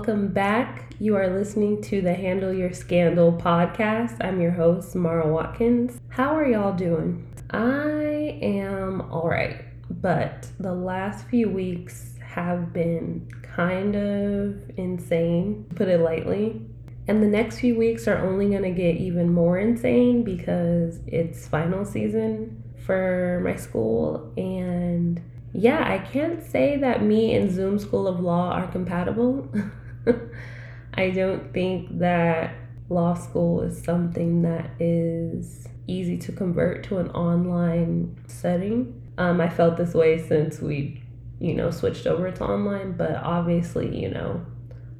Welcome 0.00 0.28
back. 0.28 0.94
You 0.98 1.14
are 1.16 1.28
listening 1.28 1.82
to 1.82 2.00
the 2.00 2.14
Handle 2.14 2.54
Your 2.54 2.72
Scandal 2.72 3.34
podcast. 3.34 4.16
I'm 4.24 4.40
your 4.40 4.50
host, 4.50 4.96
Mara 4.96 5.30
Watkins. 5.30 6.00
How 6.08 6.34
are 6.34 6.46
y'all 6.46 6.74
doing? 6.74 7.30
I 7.50 8.38
am 8.40 9.02
all 9.12 9.28
right, 9.28 9.62
but 9.90 10.48
the 10.58 10.72
last 10.72 11.28
few 11.28 11.50
weeks 11.50 12.14
have 12.22 12.72
been 12.72 13.28
kind 13.42 13.94
of 13.94 14.70
insane, 14.78 15.66
put 15.74 15.88
it 15.88 16.00
lightly. 16.00 16.62
And 17.06 17.22
the 17.22 17.28
next 17.28 17.58
few 17.58 17.76
weeks 17.76 18.08
are 18.08 18.26
only 18.26 18.48
going 18.48 18.62
to 18.62 18.70
get 18.70 18.96
even 18.96 19.30
more 19.30 19.58
insane 19.58 20.24
because 20.24 20.98
it's 21.06 21.46
final 21.46 21.84
season 21.84 22.62
for 22.86 23.42
my 23.44 23.56
school 23.56 24.32
and 24.38 25.20
yeah, 25.52 25.84
I 25.84 25.98
can't 25.98 26.42
say 26.44 26.76
that 26.76 27.02
me 27.02 27.34
and 27.34 27.50
Zoom 27.50 27.78
School 27.78 28.06
of 28.06 28.20
Law 28.20 28.52
are 28.52 28.68
compatible. 28.68 29.48
I 30.94 31.10
don't 31.10 31.52
think 31.52 31.98
that 31.98 32.54
law 32.88 33.14
school 33.14 33.62
is 33.62 33.82
something 33.82 34.42
that 34.42 34.70
is 34.80 35.68
easy 35.86 36.18
to 36.18 36.32
convert 36.32 36.84
to 36.84 36.98
an 36.98 37.10
online 37.10 38.16
setting. 38.26 39.00
Um, 39.18 39.40
I 39.40 39.48
felt 39.48 39.76
this 39.76 39.94
way 39.94 40.18
since 40.18 40.60
we, 40.60 41.02
you 41.38 41.54
know, 41.54 41.70
switched 41.70 42.06
over 42.06 42.30
to 42.30 42.44
online, 42.44 42.92
but 42.96 43.16
obviously, 43.16 43.96
you 43.96 44.10
know, 44.10 44.44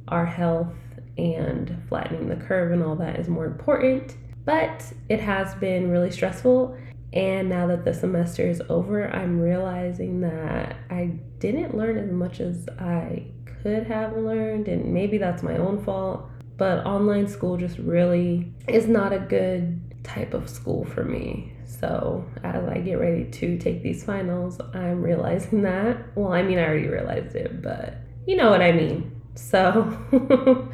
our 0.09 0.27
health 0.27 0.75
and 1.19 1.83
flattening 1.89 2.29
the 2.29 2.37
curve 2.37 2.73
and 2.73 2.83
all 2.83 2.97
that 2.97 3.19
is 3.19 3.29
more 3.29 3.47
important. 3.47 4.17
But 4.45 4.93
it 5.09 5.21
has 5.21 5.55
been 5.57 5.91
really 5.91 6.11
stressful 6.11 6.77
and 7.13 7.49
now 7.49 7.67
that 7.67 7.85
the 7.85 7.93
semester 7.93 8.49
is 8.49 8.63
over, 8.69 9.09
I'm 9.13 9.41
realizing 9.41 10.21
that 10.21 10.77
I 10.91 11.19
didn't 11.41 11.77
learn 11.77 11.99
as 11.99 12.11
much 12.11 12.41
as 12.41 12.69
I 12.79 13.25
could 13.63 13.87
have 13.87 14.17
learned, 14.17 14.69
and 14.69 14.93
maybe 14.93 15.19
that's 15.19 15.43
my 15.43 15.57
own 15.57 15.83
fault. 15.85 16.29
But 16.57 16.85
online 16.85 17.27
school 17.27 17.57
just 17.57 17.79
really 17.79 18.53
is 18.69 18.87
not 18.87 19.13
a 19.13 19.19
good 19.19 19.81
type 20.05 20.35
of 20.35 20.49
school 20.49 20.85
for 20.85 21.05
me. 21.05 21.53
So, 21.65 22.25
as 22.43 22.65
I 22.69 22.79
get 22.79 22.95
ready 22.95 23.25
to 23.25 23.59
take 23.59 23.83
these 23.83 24.05
finals, 24.05 24.61
I'm 24.75 25.03
realizing 25.03 25.63
that. 25.63 26.17
Well, 26.17 26.33
I 26.33 26.43
mean, 26.43 26.59
I 26.59 26.65
already 26.65 26.89
realized 26.89 27.35
it, 27.35 27.63
but 27.63 27.95
you 28.27 28.37
know 28.37 28.51
what 28.51 28.61
I 28.61 28.73
mean. 28.73 29.21
So, 29.35 29.97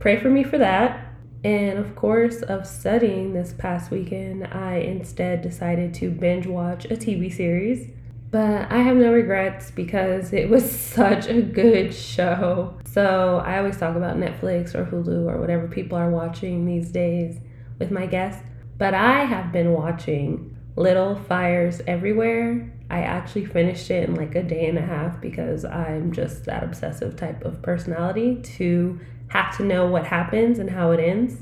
pray 0.00 0.18
for 0.18 0.30
me 0.30 0.42
for 0.42 0.58
that. 0.58 1.12
And 1.44 1.78
of 1.78 1.94
course, 1.94 2.40
of 2.42 2.66
studying 2.66 3.34
this 3.34 3.52
past 3.52 3.90
weekend, 3.90 4.46
I 4.46 4.76
instead 4.76 5.42
decided 5.42 5.92
to 5.94 6.10
binge 6.10 6.46
watch 6.46 6.86
a 6.86 6.96
TV 6.96 7.32
series. 7.32 7.88
But 8.34 8.72
I 8.72 8.78
have 8.78 8.96
no 8.96 9.12
regrets 9.12 9.70
because 9.70 10.32
it 10.32 10.50
was 10.50 10.68
such 10.96 11.28
a 11.28 11.40
good 11.40 11.94
show. 11.94 12.76
So 12.84 13.40
I 13.46 13.58
always 13.58 13.76
talk 13.76 13.94
about 13.94 14.16
Netflix 14.16 14.74
or 14.74 14.84
Hulu 14.84 15.32
or 15.32 15.38
whatever 15.38 15.68
people 15.68 15.96
are 15.96 16.10
watching 16.10 16.66
these 16.66 16.90
days 16.90 17.38
with 17.78 17.92
my 17.92 18.06
guests. 18.06 18.42
But 18.76 18.92
I 18.92 19.24
have 19.24 19.52
been 19.52 19.72
watching 19.72 20.56
Little 20.74 21.14
Fires 21.14 21.80
Everywhere. 21.86 22.76
I 22.90 23.02
actually 23.02 23.46
finished 23.46 23.88
it 23.92 24.08
in 24.08 24.16
like 24.16 24.34
a 24.34 24.42
day 24.42 24.66
and 24.66 24.78
a 24.78 24.82
half 24.82 25.20
because 25.20 25.64
I'm 25.64 26.10
just 26.10 26.44
that 26.46 26.64
obsessive 26.64 27.14
type 27.14 27.44
of 27.44 27.62
personality 27.62 28.42
to 28.56 28.98
have 29.28 29.56
to 29.58 29.62
know 29.62 29.86
what 29.86 30.08
happens 30.08 30.58
and 30.58 30.70
how 30.70 30.90
it 30.90 30.98
ends. 30.98 31.36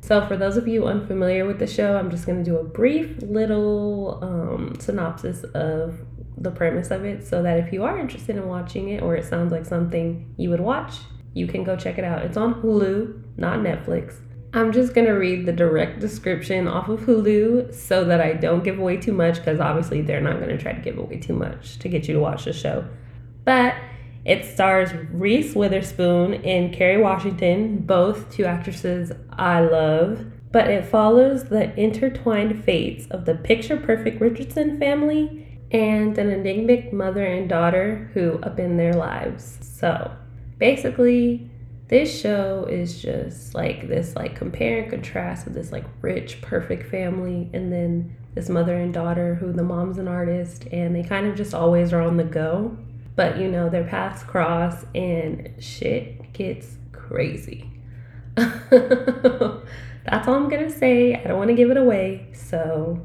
So, 0.00 0.24
for 0.28 0.36
those 0.36 0.56
of 0.56 0.68
you 0.68 0.86
unfamiliar 0.86 1.44
with 1.44 1.58
the 1.58 1.66
show, 1.66 1.96
I'm 1.96 2.12
just 2.12 2.26
going 2.26 2.38
to 2.38 2.48
do 2.48 2.56
a 2.58 2.62
brief 2.62 3.20
little 3.22 4.20
um, 4.22 4.76
synopsis 4.78 5.42
of 5.52 5.98
the 6.36 6.50
premise 6.50 6.90
of 6.90 7.04
it 7.04 7.26
so 7.26 7.42
that 7.42 7.58
if 7.58 7.72
you 7.72 7.84
are 7.84 7.98
interested 7.98 8.36
in 8.36 8.46
watching 8.46 8.90
it 8.90 9.02
or 9.02 9.16
it 9.16 9.24
sounds 9.24 9.52
like 9.52 9.64
something 9.64 10.32
you 10.36 10.50
would 10.50 10.60
watch, 10.60 10.94
you 11.34 11.46
can 11.46 11.64
go 11.64 11.76
check 11.76 11.98
it 11.98 12.04
out. 12.04 12.22
It's 12.22 12.36
on 12.36 12.62
Hulu, 12.62 13.22
not 13.36 13.60
Netflix. 13.60 14.20
I'm 14.52 14.72
just 14.72 14.94
going 14.94 15.06
to 15.06 15.12
read 15.12 15.44
the 15.44 15.52
direct 15.52 16.00
description 16.00 16.66
off 16.66 16.88
of 16.88 17.00
Hulu 17.00 17.74
so 17.74 18.04
that 18.04 18.20
I 18.20 18.32
don't 18.32 18.64
give 18.64 18.78
away 18.78 18.96
too 18.96 19.12
much 19.12 19.36
because 19.36 19.60
obviously 19.60 20.00
they're 20.00 20.20
not 20.20 20.38
going 20.40 20.48
to 20.48 20.58
try 20.58 20.72
to 20.72 20.80
give 20.80 20.98
away 20.98 21.18
too 21.18 21.34
much 21.34 21.78
to 21.80 21.88
get 21.88 22.08
you 22.08 22.14
to 22.14 22.20
watch 22.20 22.44
the 22.44 22.52
show. 22.52 22.86
But 23.44 23.74
it 24.24 24.44
stars 24.44 24.90
Reese 25.12 25.54
Witherspoon 25.54 26.34
and 26.44 26.72
Kerry 26.72 27.00
Washington, 27.00 27.78
both 27.78 28.30
two 28.32 28.44
actresses 28.44 29.12
I 29.30 29.60
love. 29.60 30.24
But 30.52 30.68
it 30.68 30.86
follows 30.86 31.44
the 31.44 31.78
intertwined 31.78 32.64
fates 32.64 33.06
of 33.08 33.26
the 33.26 33.34
picture 33.34 33.76
perfect 33.76 34.20
Richardson 34.20 34.78
family 34.78 35.45
and 35.70 36.16
an 36.18 36.30
enigmatic 36.30 36.92
mother 36.92 37.24
and 37.24 37.48
daughter 37.48 38.10
who 38.14 38.38
upend 38.38 38.76
their 38.76 38.94
lives. 38.94 39.58
So 39.62 40.12
basically, 40.58 41.50
this 41.88 42.20
show 42.20 42.66
is 42.68 43.00
just 43.00 43.54
like 43.54 43.88
this 43.88 44.16
like 44.16 44.34
compare 44.36 44.80
and 44.80 44.90
contrast 44.90 45.46
of 45.46 45.54
this 45.54 45.70
like 45.70 45.84
rich 46.02 46.40
perfect 46.42 46.90
family 46.90 47.48
and 47.52 47.72
then 47.72 48.16
this 48.34 48.48
mother 48.48 48.76
and 48.76 48.92
daughter 48.92 49.36
who 49.36 49.52
the 49.52 49.62
mom's 49.62 49.98
an 49.98 50.08
artist 50.08 50.66
and 50.72 50.94
they 50.94 51.02
kind 51.02 51.26
of 51.26 51.36
just 51.36 51.54
always 51.54 51.92
are 51.92 52.00
on 52.00 52.16
the 52.16 52.24
go 52.24 52.76
but 53.16 53.38
you 53.38 53.48
know, 53.48 53.68
their 53.70 53.84
paths 53.84 54.22
cross 54.22 54.84
and 54.94 55.50
shit 55.58 56.34
gets 56.34 56.76
crazy. 56.92 57.70
That's 58.36 60.28
all 60.28 60.34
I'm 60.34 60.48
gonna 60.50 60.70
say. 60.70 61.14
I 61.14 61.24
don't 61.24 61.38
want 61.38 61.48
to 61.48 61.56
give 61.56 61.70
it 61.70 61.78
away. 61.78 62.28
So 62.34 63.04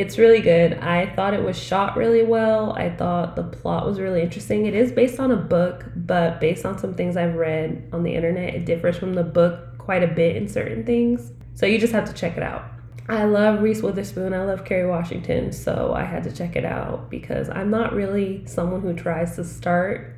it's 0.00 0.16
really 0.16 0.40
good. 0.40 0.74
I 0.74 1.14
thought 1.14 1.34
it 1.34 1.42
was 1.42 1.58
shot 1.58 1.96
really 1.96 2.22
well. 2.22 2.72
I 2.72 2.88
thought 2.88 3.36
the 3.36 3.42
plot 3.42 3.86
was 3.86 4.00
really 4.00 4.22
interesting. 4.22 4.64
It 4.64 4.74
is 4.74 4.90
based 4.92 5.20
on 5.20 5.30
a 5.30 5.36
book, 5.36 5.84
but 5.94 6.40
based 6.40 6.64
on 6.64 6.78
some 6.78 6.94
things 6.94 7.18
I've 7.18 7.34
read 7.34 7.88
on 7.92 8.02
the 8.02 8.14
internet, 8.14 8.54
it 8.54 8.64
differs 8.64 8.96
from 8.96 9.14
the 9.14 9.22
book 9.22 9.76
quite 9.76 10.02
a 10.02 10.08
bit 10.08 10.36
in 10.36 10.48
certain 10.48 10.84
things. 10.84 11.32
So 11.54 11.66
you 11.66 11.78
just 11.78 11.92
have 11.92 12.06
to 12.06 12.14
check 12.14 12.38
it 12.38 12.42
out. 12.42 12.64
I 13.08 13.24
love 13.24 13.60
Reese 13.60 13.82
Witherspoon. 13.82 14.32
I 14.32 14.44
love 14.44 14.64
Kerry 14.64 14.88
Washington. 14.88 15.52
So 15.52 15.92
I 15.94 16.04
had 16.04 16.24
to 16.24 16.32
check 16.32 16.56
it 16.56 16.64
out 16.64 17.10
because 17.10 17.50
I'm 17.50 17.70
not 17.70 17.92
really 17.92 18.46
someone 18.46 18.80
who 18.80 18.94
tries 18.94 19.36
to 19.36 19.44
start 19.44 20.16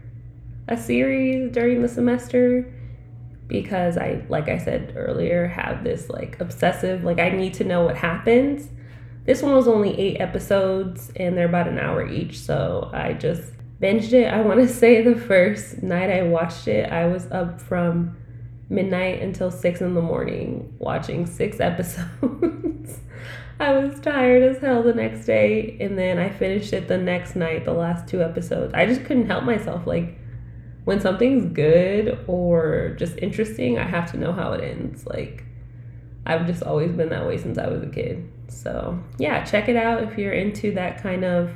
a 0.68 0.76
series 0.76 1.50
during 1.50 1.82
the 1.82 1.88
semester 1.88 2.72
because 3.48 3.96
I, 3.98 4.24
like 4.28 4.48
I 4.48 4.58
said 4.58 4.92
earlier, 4.94 5.48
have 5.48 5.82
this 5.82 6.08
like 6.08 6.40
obsessive, 6.40 7.02
like 7.02 7.18
I 7.18 7.30
need 7.30 7.54
to 7.54 7.64
know 7.64 7.82
what 7.84 7.96
happens. 7.96 8.68
This 9.24 9.42
one 9.42 9.54
was 9.54 9.68
only 9.68 9.98
eight 9.98 10.20
episodes 10.20 11.12
and 11.16 11.36
they're 11.36 11.48
about 11.48 11.68
an 11.68 11.78
hour 11.78 12.06
each. 12.06 12.40
So 12.40 12.90
I 12.92 13.12
just 13.12 13.42
binged 13.80 14.12
it. 14.12 14.32
I 14.32 14.40
want 14.40 14.60
to 14.60 14.68
say 14.72 15.02
the 15.02 15.16
first 15.16 15.82
night 15.82 16.10
I 16.10 16.22
watched 16.22 16.68
it, 16.68 16.90
I 16.90 17.06
was 17.06 17.30
up 17.30 17.60
from 17.60 18.16
midnight 18.68 19.20
until 19.20 19.50
six 19.50 19.80
in 19.80 19.94
the 19.94 20.02
morning 20.02 20.74
watching 20.78 21.26
six 21.26 21.60
episodes. 21.60 23.00
I 23.60 23.72
was 23.74 24.00
tired 24.00 24.42
as 24.42 24.58
hell 24.58 24.82
the 24.82 24.94
next 24.94 25.24
day, 25.24 25.76
and 25.78 25.96
then 25.96 26.18
I 26.18 26.30
finished 26.30 26.72
it 26.72 26.88
the 26.88 26.98
next 26.98 27.36
night, 27.36 27.64
the 27.64 27.72
last 27.72 28.08
two 28.08 28.20
episodes. 28.20 28.74
I 28.74 28.86
just 28.86 29.04
couldn't 29.04 29.26
help 29.26 29.44
myself. 29.44 29.86
Like, 29.86 30.18
when 30.84 31.00
something's 31.00 31.52
good 31.52 32.24
or 32.26 32.96
just 32.98 33.16
interesting, 33.18 33.78
I 33.78 33.84
have 33.84 34.10
to 34.12 34.18
know 34.18 34.32
how 34.32 34.52
it 34.54 34.64
ends. 34.64 35.06
Like, 35.06 35.44
I've 36.24 36.46
just 36.46 36.62
always 36.62 36.92
been 36.92 37.08
that 37.08 37.26
way 37.26 37.36
since 37.36 37.58
I 37.58 37.68
was 37.68 37.82
a 37.82 37.88
kid. 37.88 38.30
So, 38.48 39.02
yeah, 39.18 39.44
check 39.44 39.68
it 39.68 39.76
out 39.76 40.02
if 40.02 40.18
you're 40.18 40.32
into 40.32 40.72
that 40.74 41.02
kind 41.02 41.24
of 41.24 41.50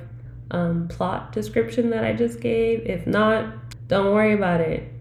um, 0.50 0.88
plot 0.88 1.32
description 1.32 1.90
that 1.90 2.04
I 2.04 2.12
just 2.12 2.40
gave. 2.40 2.86
If 2.86 3.06
not, 3.06 3.54
don't 3.88 4.12
worry 4.12 4.32
about 4.32 4.60
it. 4.60 4.92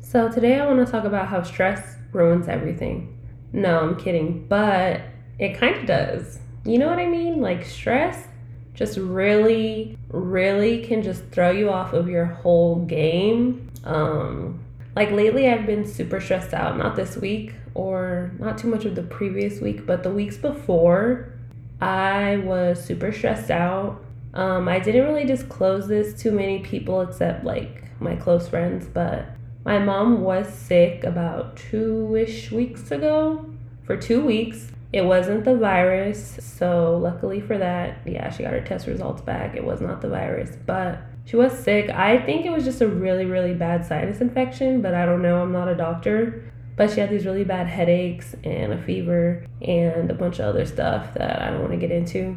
So, 0.00 0.30
today 0.30 0.58
I 0.60 0.66
want 0.66 0.84
to 0.84 0.90
talk 0.90 1.04
about 1.04 1.28
how 1.28 1.42
stress 1.42 1.96
ruins 2.12 2.48
everything. 2.48 3.18
No, 3.52 3.80
I'm 3.80 3.96
kidding, 3.96 4.46
but 4.48 5.02
it 5.38 5.58
kind 5.58 5.76
of 5.76 5.86
does. 5.86 6.38
You 6.64 6.78
know 6.78 6.88
what 6.88 6.98
I 6.98 7.06
mean? 7.06 7.40
Like, 7.40 7.64
stress 7.64 8.28
just 8.74 8.96
really, 8.96 9.98
really 10.08 10.82
can 10.82 11.02
just 11.02 11.24
throw 11.26 11.50
you 11.50 11.70
off 11.70 11.92
of 11.92 12.08
your 12.08 12.24
whole 12.24 12.84
game. 12.86 13.70
Um, 13.84 14.64
like, 14.96 15.10
lately, 15.10 15.48
I've 15.48 15.66
been 15.66 15.84
super 15.84 16.20
stressed 16.20 16.54
out. 16.54 16.78
Not 16.78 16.96
this 16.96 17.16
week 17.16 17.54
or 17.74 18.32
not 18.38 18.58
too 18.58 18.68
much 18.68 18.84
of 18.84 18.94
the 18.94 19.02
previous 19.02 19.60
week, 19.60 19.86
but 19.86 20.02
the 20.02 20.10
weeks 20.10 20.36
before, 20.36 21.32
I 21.80 22.36
was 22.36 22.82
super 22.84 23.12
stressed 23.12 23.50
out. 23.50 24.04
Um, 24.34 24.68
I 24.68 24.78
didn't 24.78 25.06
really 25.06 25.24
disclose 25.24 25.88
this 25.88 26.20
to 26.22 26.30
many 26.30 26.60
people 26.60 27.00
except 27.00 27.44
like 27.44 27.84
my 28.00 28.16
close 28.16 28.48
friends, 28.48 28.86
but 28.86 29.26
my 29.64 29.78
mom 29.78 30.22
was 30.22 30.52
sick 30.52 31.04
about 31.04 31.56
two 31.56 32.16
ish 32.16 32.50
weeks 32.50 32.90
ago 32.90 33.46
for 33.84 33.96
two 33.96 34.24
weeks. 34.24 34.72
It 34.92 35.04
wasn't 35.04 35.44
the 35.44 35.56
virus, 35.56 36.38
so 36.40 36.96
luckily 36.98 37.40
for 37.40 37.56
that, 37.56 37.98
yeah, 38.04 38.30
she 38.30 38.42
got 38.42 38.52
her 38.52 38.60
test 38.60 38.86
results 38.86 39.22
back. 39.22 39.56
It 39.56 39.64
was 39.64 39.80
not 39.80 40.02
the 40.02 40.08
virus, 40.08 40.56
but 40.66 40.98
she 41.24 41.36
was 41.36 41.52
sick. 41.52 41.88
I 41.90 42.18
think 42.18 42.44
it 42.44 42.50
was 42.50 42.64
just 42.64 42.80
a 42.80 42.88
really, 42.88 43.24
really 43.24 43.54
bad 43.54 43.86
sinus 43.86 44.20
infection, 44.20 44.82
but 44.82 44.94
I 44.94 45.06
don't 45.06 45.22
know. 45.22 45.40
I'm 45.42 45.52
not 45.52 45.68
a 45.68 45.74
doctor. 45.74 46.51
But 46.76 46.90
she 46.90 47.00
had 47.00 47.10
these 47.10 47.26
really 47.26 47.44
bad 47.44 47.66
headaches 47.66 48.34
and 48.44 48.72
a 48.72 48.82
fever 48.82 49.46
and 49.60 50.10
a 50.10 50.14
bunch 50.14 50.38
of 50.38 50.46
other 50.46 50.64
stuff 50.64 51.14
that 51.14 51.42
I 51.42 51.50
don't 51.50 51.60
want 51.60 51.72
to 51.72 51.78
get 51.78 51.90
into. 51.90 52.36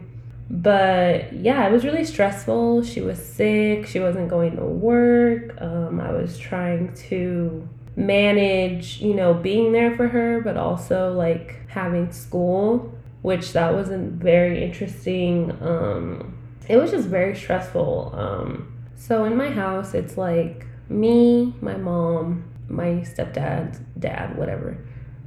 But 0.50 1.34
yeah, 1.34 1.68
it 1.68 1.72
was 1.72 1.84
really 1.84 2.04
stressful. 2.04 2.84
She 2.84 3.02
was 3.02 3.24
sick. 3.24 3.88
She 3.88 4.00
wasn't 4.00 4.30
going 4.30 4.58
to 4.58 4.64
work. 4.64 5.60
Um, 5.60 6.00
I 6.00 6.12
was 6.12 6.38
trying 6.38 6.94
to 7.10 7.68
manage, 7.96 9.02
you 9.02 9.14
know, 9.14 9.34
being 9.34 9.72
there 9.72 9.96
for 9.96 10.08
her, 10.08 10.42
but 10.42 10.58
also 10.58 11.14
like 11.14 11.62
having 11.68 12.12
school, 12.12 12.94
which 13.22 13.54
that 13.54 13.74
wasn't 13.74 14.22
very 14.22 14.64
interesting. 14.64 15.52
Um, 15.62 16.38
it 16.68 16.78
was 16.78 16.92
just 16.92 17.08
very 17.08 17.36
stressful. 17.36 18.12
Um, 18.14 18.74
so 18.96 19.24
in 19.24 19.36
my 19.36 19.50
house, 19.50 19.94
it's 19.94 20.18
like 20.18 20.68
me, 20.90 21.54
my 21.62 21.76
mom, 21.76 22.44
my 22.68 23.04
stepdad, 23.04 23.80
dad, 24.00 24.38
whatever. 24.38 24.78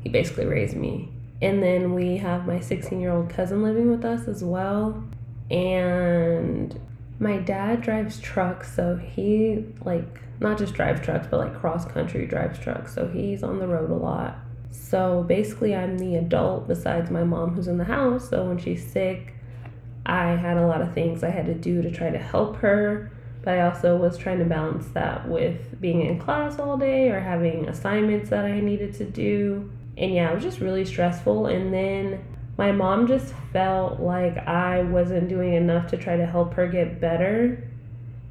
He 0.00 0.08
basically 0.08 0.46
raised 0.46 0.76
me. 0.76 1.12
And 1.40 1.62
then 1.62 1.94
we 1.94 2.16
have 2.16 2.46
my 2.46 2.60
16 2.60 3.00
year 3.00 3.12
old 3.12 3.30
cousin 3.30 3.62
living 3.62 3.90
with 3.90 4.04
us 4.04 4.26
as 4.26 4.42
well. 4.42 5.02
And 5.50 6.78
my 7.20 7.38
dad 7.38 7.80
drives 7.80 8.20
trucks, 8.20 8.74
so 8.74 8.96
he 8.96 9.64
like 9.84 10.20
not 10.40 10.58
just 10.58 10.74
drives 10.74 11.00
trucks, 11.00 11.26
but 11.30 11.38
like 11.38 11.58
cross 11.58 11.84
country 11.84 12.26
drives 12.26 12.58
trucks. 12.58 12.94
So 12.94 13.08
he's 13.08 13.42
on 13.42 13.58
the 13.58 13.66
road 13.66 13.90
a 13.90 13.94
lot. 13.94 14.38
So 14.70 15.24
basically, 15.26 15.74
I'm 15.74 15.98
the 15.98 16.16
adult 16.16 16.68
besides 16.68 17.10
my 17.10 17.24
mom 17.24 17.54
who's 17.54 17.68
in 17.68 17.78
the 17.78 17.84
house. 17.84 18.28
So 18.28 18.44
when 18.44 18.58
she's 18.58 18.86
sick, 18.86 19.34
I 20.06 20.30
had 20.36 20.56
a 20.56 20.66
lot 20.66 20.80
of 20.80 20.94
things 20.94 21.22
I 21.22 21.30
had 21.30 21.46
to 21.46 21.54
do 21.54 21.82
to 21.82 21.90
try 21.90 22.10
to 22.10 22.18
help 22.18 22.56
her. 22.56 23.10
But 23.42 23.54
I 23.54 23.70
also 23.70 23.96
was 23.96 24.18
trying 24.18 24.38
to 24.40 24.44
balance 24.44 24.86
that 24.88 25.28
with 25.28 25.80
being 25.80 26.02
in 26.02 26.18
class 26.18 26.58
all 26.58 26.76
day 26.76 27.10
or 27.10 27.20
having 27.20 27.68
assignments 27.68 28.30
that 28.30 28.44
I 28.44 28.60
needed 28.60 28.94
to 28.94 29.04
do. 29.04 29.70
And 29.96 30.12
yeah, 30.12 30.30
it 30.30 30.34
was 30.34 30.42
just 30.42 30.60
really 30.60 30.84
stressful. 30.84 31.46
And 31.46 31.72
then 31.72 32.24
my 32.56 32.72
mom 32.72 33.06
just 33.06 33.32
felt 33.52 34.00
like 34.00 34.36
I 34.36 34.82
wasn't 34.82 35.28
doing 35.28 35.54
enough 35.54 35.88
to 35.90 35.96
try 35.96 36.16
to 36.16 36.26
help 36.26 36.54
her 36.54 36.66
get 36.66 37.00
better. 37.00 37.68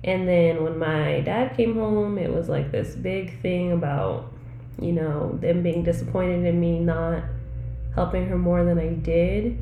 And 0.04 0.28
then 0.28 0.64
when 0.64 0.78
my 0.78 1.22
dad 1.22 1.56
came 1.56 1.76
home, 1.76 2.18
it 2.18 2.32
was 2.32 2.50
like 2.50 2.72
this 2.72 2.96
big 2.96 3.42
thing 3.42 3.72
about, 3.72 4.32
you 4.80 4.92
know, 4.92 5.38
them 5.42 5.64
being 5.64 5.84
disappointed 5.84 6.46
in 6.46 6.60
me 6.60 6.80
not 6.80 7.24
helping 7.96 8.28
her 8.28 8.38
more 8.38 8.64
than 8.64 8.78
I 8.78 8.94
did. 8.94 9.58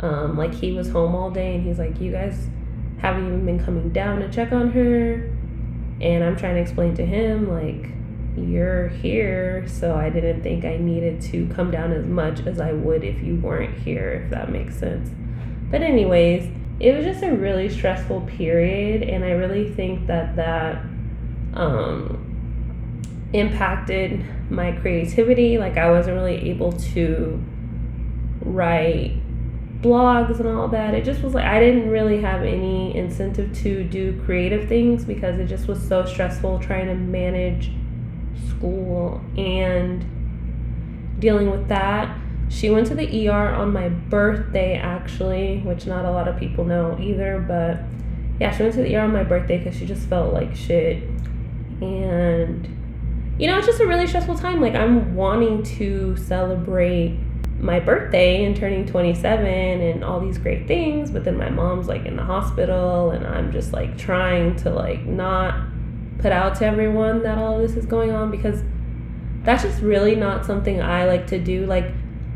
Um, 0.00 0.36
like 0.36 0.52
he 0.52 0.72
was 0.72 0.90
home 0.90 1.14
all 1.14 1.30
day 1.30 1.54
and 1.54 1.64
he's 1.64 1.78
like, 1.78 2.00
You 2.00 2.12
guys 2.12 2.48
haven't 2.98 3.26
even 3.26 3.44
been 3.44 3.64
coming 3.64 3.90
down 3.90 4.20
to 4.20 4.30
check 4.30 4.52
on 4.52 4.70
her. 4.72 5.30
And 6.00 6.22
I'm 6.22 6.36
trying 6.36 6.56
to 6.56 6.60
explain 6.60 6.94
to 6.96 7.06
him, 7.06 7.50
like, 7.50 7.90
you're 8.36 8.88
here, 8.88 9.66
so 9.66 9.94
I 9.94 10.10
didn't 10.10 10.42
think 10.42 10.64
I 10.64 10.76
needed 10.76 11.22
to 11.22 11.46
come 11.54 11.70
down 11.70 11.92
as 11.92 12.04
much 12.04 12.40
as 12.46 12.60
I 12.60 12.72
would 12.72 13.02
if 13.02 13.22
you 13.22 13.36
weren't 13.36 13.78
here, 13.78 14.22
if 14.24 14.30
that 14.30 14.50
makes 14.50 14.78
sense. 14.78 15.08
But, 15.70 15.82
anyways, 15.82 16.50
it 16.80 16.94
was 16.94 17.06
just 17.06 17.22
a 17.22 17.32
really 17.32 17.70
stressful 17.70 18.22
period, 18.22 19.02
and 19.02 19.24
I 19.24 19.30
really 19.30 19.72
think 19.72 20.06
that 20.08 20.36
that 20.36 20.84
um, 21.54 23.28
impacted 23.32 24.22
my 24.50 24.72
creativity. 24.72 25.56
Like, 25.56 25.78
I 25.78 25.90
wasn't 25.90 26.16
really 26.16 26.50
able 26.50 26.72
to 26.72 27.42
write 28.40 29.14
blogs 29.80 30.40
and 30.40 30.48
all 30.48 30.68
that. 30.68 30.94
It 30.94 31.04
just 31.04 31.22
was 31.22 31.34
like 31.34 31.44
I 31.44 31.60
didn't 31.60 31.90
really 31.90 32.20
have 32.20 32.42
any 32.42 32.96
incentive 32.96 33.52
to 33.58 33.84
do 33.84 34.20
creative 34.24 34.68
things 34.68 35.04
because 35.04 35.38
it 35.38 35.46
just 35.46 35.68
was 35.68 35.86
so 35.86 36.04
stressful 36.04 36.58
trying 36.60 36.86
to 36.86 36.94
manage 36.94 37.70
school 38.48 39.20
and 39.36 40.04
dealing 41.18 41.50
with 41.50 41.68
that. 41.68 42.16
She 42.48 42.70
went 42.70 42.86
to 42.88 42.94
the 42.94 43.28
ER 43.28 43.54
on 43.54 43.72
my 43.72 43.88
birthday, 43.88 44.76
actually, 44.76 45.58
which 45.60 45.86
not 45.86 46.04
a 46.04 46.10
lot 46.10 46.28
of 46.28 46.38
people 46.38 46.64
know 46.64 46.96
either. 47.00 47.44
But 47.46 47.80
yeah, 48.40 48.56
she 48.56 48.62
went 48.62 48.74
to 48.74 48.82
the 48.82 48.94
ER 48.94 49.00
on 49.00 49.12
my 49.12 49.24
birthday 49.24 49.58
because 49.58 49.76
she 49.76 49.86
just 49.86 50.08
felt 50.08 50.32
like 50.32 50.54
shit. 50.54 51.02
And, 51.80 52.66
you 53.38 53.48
know, 53.48 53.58
it's 53.58 53.66
just 53.66 53.80
a 53.80 53.86
really 53.86 54.06
stressful 54.06 54.36
time. 54.36 54.60
Like, 54.60 54.74
I'm 54.74 55.16
wanting 55.16 55.62
to 55.78 56.16
celebrate 56.16 57.18
my 57.58 57.80
birthday 57.80 58.44
and 58.44 58.56
turning 58.56 58.86
27 58.86 59.46
and 59.46 60.04
all 60.04 60.20
these 60.20 60.38
great 60.38 60.66
things, 60.66 61.10
but 61.10 61.24
then 61.24 61.36
my 61.36 61.48
mom's 61.48 61.88
like 61.88 62.04
in 62.04 62.16
the 62.16 62.24
hospital, 62.24 63.10
and 63.10 63.26
I'm 63.26 63.52
just 63.52 63.72
like 63.72 63.96
trying 63.96 64.56
to 64.56 64.70
like 64.70 65.04
not 65.04 65.66
put 66.18 66.32
out 66.32 66.56
to 66.56 66.66
everyone 66.66 67.22
that 67.22 67.38
all 67.38 67.58
this 67.58 67.76
is 67.76 67.86
going 67.86 68.10
on 68.10 68.30
because 68.30 68.62
that's 69.42 69.62
just 69.62 69.80
really 69.80 70.16
not 70.16 70.44
something 70.44 70.82
I 70.82 71.04
like 71.06 71.26
to 71.28 71.38
do. 71.38 71.66
Like, 71.66 71.86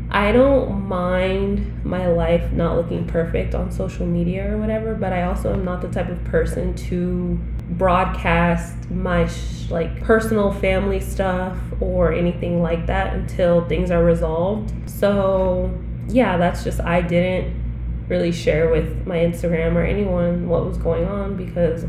I 0.09 0.31
don't 0.31 0.87
mind 0.87 1.85
my 1.85 2.07
life 2.07 2.51
not 2.51 2.75
looking 2.75 3.05
perfect 3.05 3.55
on 3.55 3.71
social 3.71 4.05
media 4.05 4.53
or 4.53 4.57
whatever, 4.57 4.95
but 4.95 5.13
I 5.13 5.23
also 5.23 5.53
am 5.53 5.63
not 5.63 5.81
the 5.81 5.89
type 5.89 6.09
of 6.09 6.23
person 6.23 6.73
to 6.75 7.39
broadcast 7.71 8.89
my 8.89 9.27
sh- 9.27 9.69
like 9.69 10.01
personal 10.01 10.51
family 10.51 10.99
stuff 10.99 11.57
or 11.79 12.11
anything 12.11 12.61
like 12.61 12.85
that 12.87 13.13
until 13.13 13.67
things 13.67 13.89
are 13.91 14.03
resolved. 14.03 14.73
So, 14.89 15.73
yeah, 16.07 16.37
that's 16.37 16.63
just 16.63 16.81
I 16.81 17.01
didn't 17.01 17.59
really 18.07 18.31
share 18.31 18.69
with 18.69 19.07
my 19.07 19.17
Instagram 19.17 19.75
or 19.75 19.83
anyone 19.83 20.49
what 20.49 20.65
was 20.65 20.77
going 20.77 21.05
on 21.05 21.37
because 21.37 21.85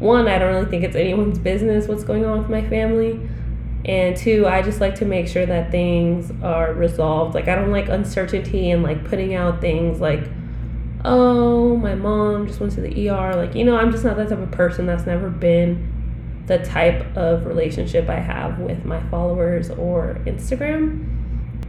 one, 0.00 0.26
I 0.26 0.38
don't 0.38 0.52
really 0.52 0.70
think 0.70 0.82
it's 0.82 0.96
anyone's 0.96 1.38
business 1.38 1.86
what's 1.86 2.04
going 2.04 2.24
on 2.24 2.38
with 2.38 2.50
my 2.50 2.68
family. 2.68 3.20
And 3.84 4.16
two, 4.16 4.46
I 4.46 4.62
just 4.62 4.80
like 4.80 4.96
to 4.96 5.04
make 5.04 5.28
sure 5.28 5.46
that 5.46 5.70
things 5.70 6.32
are 6.42 6.72
resolved. 6.72 7.34
Like, 7.34 7.48
I 7.48 7.54
don't 7.54 7.70
like 7.70 7.88
uncertainty 7.88 8.70
and 8.70 8.82
like 8.82 9.04
putting 9.04 9.34
out 9.34 9.60
things 9.60 10.00
like, 10.00 10.28
oh, 11.04 11.76
my 11.76 11.94
mom 11.94 12.46
just 12.46 12.60
went 12.60 12.72
to 12.72 12.80
the 12.80 13.10
ER. 13.10 13.34
Like, 13.36 13.54
you 13.54 13.64
know, 13.64 13.76
I'm 13.76 13.92
just 13.92 14.04
not 14.04 14.16
that 14.16 14.28
type 14.28 14.38
of 14.38 14.50
person. 14.50 14.86
That's 14.86 15.06
never 15.06 15.28
been 15.28 15.92
the 16.46 16.58
type 16.58 17.16
of 17.16 17.46
relationship 17.46 18.08
I 18.08 18.20
have 18.20 18.58
with 18.58 18.84
my 18.84 19.00
followers 19.08 19.70
or 19.70 20.20
Instagram. 20.26 21.10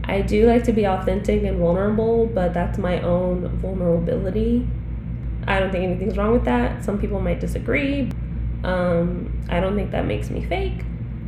I 0.04 0.20
do 0.20 0.46
like 0.46 0.64
to 0.64 0.72
be 0.72 0.86
authentic 0.86 1.42
and 1.42 1.58
vulnerable, 1.58 2.26
but 2.26 2.54
that's 2.54 2.78
my 2.78 3.00
own 3.00 3.48
vulnerability. 3.58 4.68
I 5.46 5.60
don't 5.60 5.72
think 5.72 5.84
anything's 5.84 6.16
wrong 6.16 6.32
with 6.32 6.44
that. 6.44 6.84
Some 6.84 6.98
people 6.98 7.20
might 7.20 7.40
disagree. 7.40 8.10
Um, 8.64 9.44
I 9.48 9.60
don't 9.60 9.76
think 9.76 9.90
that 9.92 10.06
makes 10.06 10.30
me 10.30 10.44
fake. 10.44 10.84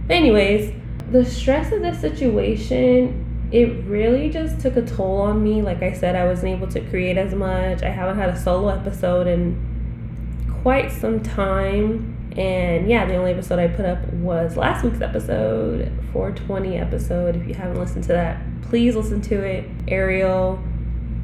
But 0.06 0.16
anyways, 0.16 0.73
the 1.11 1.25
stress 1.25 1.73
of 1.73 1.82
this 1.82 2.00
situation, 2.00 3.27
it 3.50 3.85
really 3.87 4.28
just 4.28 4.61
took 4.61 4.76
a 4.76 4.83
toll 4.83 5.23
on 5.23 5.43
me. 5.43 5.62
Like 5.62 5.83
I 5.83 5.93
said, 5.93 6.14
I 6.14 6.26
wasn't 6.26 6.52
able 6.52 6.69
to 6.69 6.81
create 6.81 7.17
as 7.17 7.35
much. 7.35 7.83
I 7.83 7.90
haven't 7.90 8.19
had 8.19 8.28
a 8.28 8.38
solo 8.38 8.69
episode 8.69 9.26
in 9.26 10.49
quite 10.62 10.93
some 10.93 11.23
time. 11.23 12.14
And 12.37 12.88
yeah, 12.88 13.07
the 13.07 13.17
only 13.17 13.33
episode 13.33 13.59
I 13.59 13.69
put 13.69 13.87
up 13.87 14.05
was 14.12 14.57
last 14.57 14.85
week's 14.85 15.00
episode, 15.00 15.90
420 16.12 16.76
episode. 16.76 17.37
If 17.37 17.49
you 17.49 17.55
haven't 17.55 17.81
listened 17.81 18.05
to 18.05 18.12
that, 18.12 18.40
please 18.62 18.95
listen 18.95 19.21
to 19.23 19.43
it. 19.43 19.64
Ariel 19.88 20.62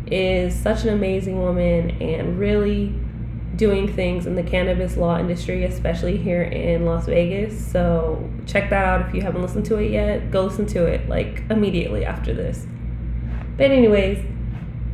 is 0.06 0.54
such 0.54 0.82
an 0.82 0.90
amazing 0.90 1.38
woman 1.38 1.90
and 2.02 2.38
really 2.38 2.94
doing 3.56 3.92
things 3.92 4.26
in 4.26 4.34
the 4.34 4.42
cannabis 4.42 4.96
law 4.96 5.18
industry, 5.18 5.64
especially 5.64 6.16
here 6.16 6.42
in 6.42 6.84
Las 6.84 7.06
Vegas. 7.06 7.56
So 7.70 8.28
check 8.46 8.70
that 8.70 8.84
out 8.84 9.08
if 9.08 9.14
you 9.14 9.22
haven't 9.22 9.42
listened 9.42 9.66
to 9.66 9.76
it 9.76 9.90
yet. 9.90 10.30
Go 10.30 10.44
listen 10.44 10.66
to 10.66 10.86
it 10.86 11.08
like 11.08 11.42
immediately 11.50 12.04
after 12.04 12.34
this. 12.34 12.66
But, 13.56 13.70
anyways, 13.70 14.24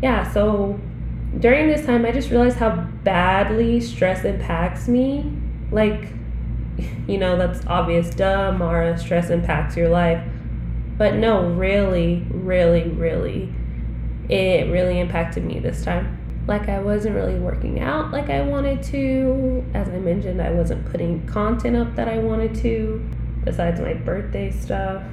yeah, 0.03 0.31
so 0.33 0.79
during 1.39 1.69
this 1.69 1.87
time, 1.87 2.05
I 2.05 2.13
just 2.13 2.31
realized 2.31 2.59
how 2.59 2.77
badly 3.03 3.81
stress 3.81 4.25
impacts 4.25 4.89
me. 4.89 5.33
Like, 5.71 6.09
you 7.07 7.17
know, 7.17 7.39
that's 7.39 7.67
obvious. 7.67 8.11
Duh, 8.11 8.53
Mara, 8.53 8.99
stress 8.99 9.31
impacts 9.31 9.77
your 9.77 9.89
life. 9.89 10.23
But 10.99 11.15
no, 11.15 11.49
really, 11.49 12.27
really, 12.31 12.91
really, 12.91 13.55
it 14.29 14.71
really 14.71 15.01
impacted 15.01 15.45
me 15.45 15.59
this 15.59 15.83
time 15.83 16.20
like 16.51 16.69
I 16.69 16.81
wasn't 16.81 17.15
really 17.15 17.39
working 17.39 17.79
out 17.79 18.11
like 18.11 18.29
I 18.29 18.43
wanted 18.43 18.83
to. 18.83 19.65
As 19.73 19.89
I 19.89 19.99
mentioned, 19.99 20.43
I 20.43 20.51
wasn't 20.51 20.85
putting 20.91 21.25
content 21.27 21.77
up 21.77 21.95
that 21.95 22.09
I 22.09 22.19
wanted 22.19 22.57
to, 22.57 23.09
besides 23.45 23.81
my 23.81 23.95
birthday 23.95 24.51
stuff. 24.51 25.05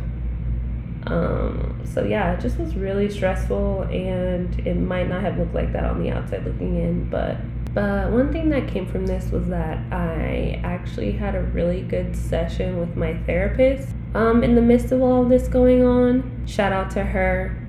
Um, 1.06 1.79
so 1.86 2.03
yeah, 2.03 2.34
it 2.34 2.41
just 2.41 2.58
was 2.58 2.75
really 2.75 3.08
stressful, 3.10 3.84
and 3.84 4.60
it 4.67 4.74
might 4.74 5.08
not 5.08 5.22
have 5.22 5.38
looked 5.38 5.53
like 5.53 5.72
that 5.74 5.86
on 5.86 6.01
the 6.01 6.10
outside 6.10 6.44
looking 6.44 6.75
in, 6.75 7.08
but 7.08 7.38
but 7.74 8.12
one 8.12 8.34
thing 8.34 8.50
that 8.50 8.67
came 8.67 8.88
from 8.88 9.06
this 9.06 9.29
was 9.32 9.48
that 9.50 9.77
I 9.94 10.60
actually 10.63 11.12
had 11.12 11.36
a 11.36 11.44
really 11.44 11.84
good 11.84 12.15
session 12.15 12.79
with 12.79 12.98
my 12.98 13.15
therapist. 13.25 13.89
Um, 14.15 14.44
in 14.44 14.56
the 14.56 14.62
midst 14.62 14.91
of 14.91 15.03
all 15.03 15.22
of 15.22 15.29
this 15.29 15.48
going 15.48 15.86
on, 15.86 16.48
shout 16.48 16.74
out 16.74 16.89
to 16.91 17.03
her. 17.03 17.67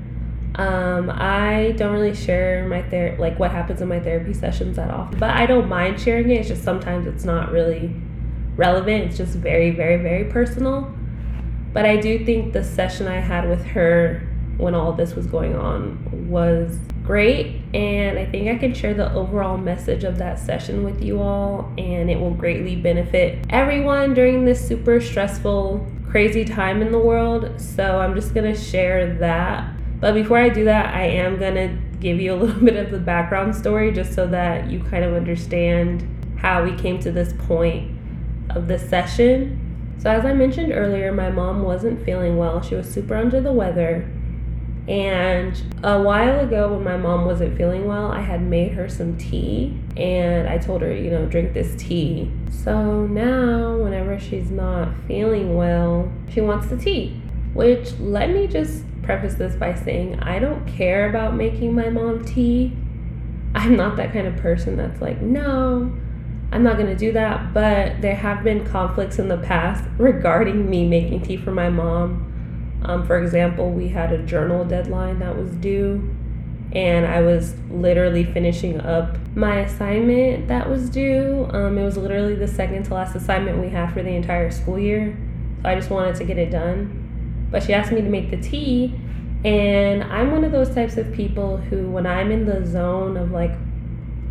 Um, 0.58 1.08
I 1.08 1.72
don't 1.76 1.92
really 1.92 2.16
share 2.16 2.66
my 2.66 2.82
ther- 2.82 3.16
like 3.18 3.38
what 3.38 3.52
happens 3.52 3.80
in 3.80 3.86
my 3.86 4.00
therapy 4.00 4.34
sessions 4.34 4.74
that 4.76 4.90
often, 4.90 5.18
but 5.18 5.30
I 5.30 5.46
don't 5.46 5.68
mind 5.68 6.00
sharing 6.00 6.30
it. 6.30 6.40
It's 6.40 6.48
just 6.48 6.64
sometimes 6.64 7.06
it's 7.06 7.24
not 7.24 7.52
really 7.52 7.94
relevant. 8.56 9.04
It's 9.04 9.16
just 9.16 9.36
very, 9.36 9.70
very, 9.70 10.02
very 10.02 10.24
personal. 10.24 10.92
But 11.72 11.86
I 11.86 11.96
do 11.96 12.24
think 12.24 12.52
the 12.52 12.64
session 12.64 13.06
I 13.06 13.20
had 13.20 13.48
with 13.48 13.64
her 13.66 14.28
when 14.56 14.74
all 14.74 14.92
this 14.92 15.14
was 15.14 15.26
going 15.28 15.54
on 15.54 16.28
was 16.28 16.76
great. 17.04 17.60
And 17.72 18.18
I 18.18 18.26
think 18.26 18.48
I 18.48 18.58
can 18.58 18.74
share 18.74 18.94
the 18.94 19.12
overall 19.12 19.56
message 19.56 20.02
of 20.02 20.18
that 20.18 20.40
session 20.40 20.82
with 20.82 21.00
you 21.00 21.22
all, 21.22 21.72
and 21.78 22.10
it 22.10 22.18
will 22.18 22.34
greatly 22.34 22.74
benefit 22.74 23.46
everyone 23.50 24.12
during 24.12 24.44
this 24.44 24.66
super 24.66 25.00
stressful, 25.00 25.86
crazy 26.10 26.44
time 26.44 26.82
in 26.82 26.90
the 26.90 26.98
world. 26.98 27.60
So 27.60 28.00
I'm 28.00 28.16
just 28.16 28.34
gonna 28.34 28.56
share 28.56 29.14
that. 29.18 29.77
But 30.00 30.14
before 30.14 30.38
I 30.38 30.48
do 30.48 30.64
that, 30.64 30.94
I 30.94 31.04
am 31.04 31.38
gonna 31.38 31.76
give 32.00 32.20
you 32.20 32.34
a 32.34 32.36
little 32.42 32.62
bit 32.62 32.76
of 32.76 32.90
the 32.90 32.98
background 32.98 33.54
story 33.54 33.92
just 33.92 34.14
so 34.14 34.26
that 34.28 34.70
you 34.70 34.80
kind 34.80 35.04
of 35.04 35.14
understand 35.14 36.06
how 36.38 36.62
we 36.64 36.74
came 36.76 37.00
to 37.00 37.10
this 37.10 37.32
point 37.46 37.90
of 38.50 38.68
the 38.68 38.78
session. 38.78 39.64
So, 39.98 40.10
as 40.10 40.24
I 40.24 40.32
mentioned 40.32 40.72
earlier, 40.72 41.12
my 41.12 41.30
mom 41.30 41.62
wasn't 41.62 42.04
feeling 42.04 42.36
well. 42.36 42.62
She 42.62 42.76
was 42.76 42.88
super 42.88 43.16
under 43.16 43.40
the 43.40 43.52
weather. 43.52 44.08
And 44.86 45.60
a 45.82 46.00
while 46.00 46.40
ago, 46.40 46.72
when 46.72 46.82
my 46.82 46.96
mom 46.96 47.26
wasn't 47.26 47.58
feeling 47.58 47.86
well, 47.86 48.10
I 48.10 48.20
had 48.20 48.40
made 48.40 48.72
her 48.72 48.88
some 48.88 49.18
tea 49.18 49.78
and 49.98 50.48
I 50.48 50.56
told 50.56 50.80
her, 50.80 50.94
you 50.94 51.10
know, 51.10 51.26
drink 51.26 51.52
this 51.52 51.74
tea. 51.76 52.32
So 52.50 53.06
now, 53.06 53.76
whenever 53.76 54.18
she's 54.18 54.50
not 54.50 54.88
feeling 55.06 55.56
well, 55.56 56.10
she 56.30 56.40
wants 56.40 56.68
the 56.68 56.78
tea. 56.78 57.20
Which, 57.58 57.98
let 57.98 58.30
me 58.30 58.46
just 58.46 58.84
preface 59.02 59.34
this 59.34 59.56
by 59.56 59.74
saying, 59.74 60.20
I 60.20 60.38
don't 60.38 60.64
care 60.68 61.10
about 61.10 61.34
making 61.34 61.74
my 61.74 61.90
mom 61.90 62.24
tea. 62.24 62.76
I'm 63.52 63.74
not 63.74 63.96
that 63.96 64.12
kind 64.12 64.28
of 64.28 64.36
person 64.36 64.76
that's 64.76 65.00
like, 65.00 65.20
no, 65.20 65.92
I'm 66.52 66.62
not 66.62 66.76
to 66.76 66.94
do 66.94 67.10
that. 67.14 67.52
But 67.52 68.00
there 68.00 68.14
have 68.14 68.44
been 68.44 68.64
conflicts 68.64 69.18
in 69.18 69.26
the 69.26 69.38
past 69.38 69.82
regarding 69.98 70.70
me 70.70 70.86
making 70.86 71.22
tea 71.22 71.36
for 71.36 71.50
my 71.50 71.68
mom. 71.68 72.80
Um, 72.84 73.04
for 73.04 73.20
example, 73.20 73.72
we 73.72 73.88
had 73.88 74.12
a 74.12 74.22
journal 74.22 74.64
deadline 74.64 75.18
that 75.18 75.36
was 75.36 75.50
due, 75.56 76.14
and 76.70 77.06
I 77.06 77.22
was 77.22 77.56
literally 77.72 78.22
finishing 78.22 78.80
up 78.82 79.18
my 79.34 79.62
assignment 79.62 80.46
that 80.46 80.70
was 80.70 80.88
due. 80.88 81.48
Um, 81.50 81.76
it 81.76 81.84
was 81.84 81.96
literally 81.96 82.36
the 82.36 82.46
second 82.46 82.84
to 82.84 82.94
last 82.94 83.16
assignment 83.16 83.58
we 83.58 83.68
had 83.68 83.92
for 83.92 84.04
the 84.04 84.10
entire 84.10 84.52
school 84.52 84.78
year. 84.78 85.18
So 85.62 85.68
I 85.68 85.74
just 85.74 85.90
wanted 85.90 86.14
to 86.14 86.24
get 86.24 86.38
it 86.38 86.52
done. 86.52 87.07
But 87.50 87.62
she 87.62 87.72
asked 87.72 87.92
me 87.92 88.00
to 88.02 88.08
make 88.08 88.30
the 88.30 88.36
tea, 88.36 88.98
and 89.44 90.04
I'm 90.04 90.32
one 90.32 90.44
of 90.44 90.52
those 90.52 90.74
types 90.74 90.96
of 90.96 91.12
people 91.12 91.56
who, 91.56 91.90
when 91.90 92.06
I'm 92.06 92.30
in 92.30 92.44
the 92.44 92.66
zone 92.66 93.16
of 93.16 93.30
like 93.30 93.52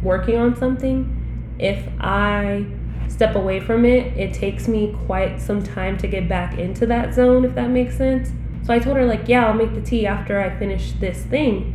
working 0.04 0.38
on 0.38 0.56
something, 0.56 1.56
if 1.60 1.88
I 2.00 2.66
step 3.08 3.36
away 3.36 3.60
from 3.60 3.86
it, 3.86 4.16
it 4.18 4.34
takes 4.34 4.68
me 4.68 4.96
quite 5.06 5.42
some 5.42 5.64
time 5.64 5.98
to 5.98 6.08
get 6.08 6.28
back 6.30 6.58
into 6.58 6.86
that 6.88 7.14
zone, 7.14 7.46
if 7.46 7.56
that 7.56 7.70
makes 7.70 7.98
sense. 7.98 8.30
So 8.64 8.74
I 8.74 8.80
told 8.80 8.98
her, 8.98 9.06
like, 9.06 9.28
yeah, 9.28 9.48
I'll 9.48 9.54
make 9.54 9.74
the 9.74 9.82
tea 9.82 10.06
after 10.06 10.40
I 10.40 10.56
finish 10.58 10.92
this 10.94 11.24
thing. 11.24 11.74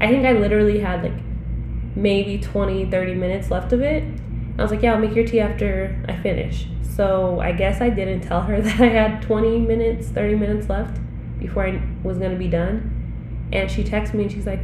I 0.00 0.08
think 0.08 0.24
I 0.24 0.32
literally 0.32 0.80
had 0.80 1.02
like 1.02 1.12
maybe 1.94 2.38
20, 2.38 2.90
30 2.90 3.14
minutes 3.14 3.50
left 3.50 3.72
of 3.72 3.82
it. 3.82 4.02
I 4.60 4.62
was 4.62 4.70
like, 4.70 4.82
yeah, 4.82 4.92
I'll 4.92 5.00
make 5.00 5.14
your 5.14 5.26
tea 5.26 5.40
after 5.40 6.04
I 6.06 6.16
finish. 6.16 6.66
So 6.82 7.40
I 7.40 7.52
guess 7.52 7.80
I 7.80 7.88
didn't 7.88 8.20
tell 8.20 8.42
her 8.42 8.60
that 8.60 8.80
I 8.80 8.88
had 8.88 9.22
20 9.22 9.58
minutes, 9.60 10.08
30 10.08 10.34
minutes 10.36 10.68
left 10.68 11.00
before 11.38 11.66
I 11.66 11.82
was 12.02 12.18
going 12.18 12.32
to 12.32 12.36
be 12.36 12.48
done. 12.48 13.48
And 13.52 13.70
she 13.70 13.82
texted 13.82 14.14
me 14.14 14.24
and 14.24 14.32
she's 14.32 14.46
like, 14.46 14.60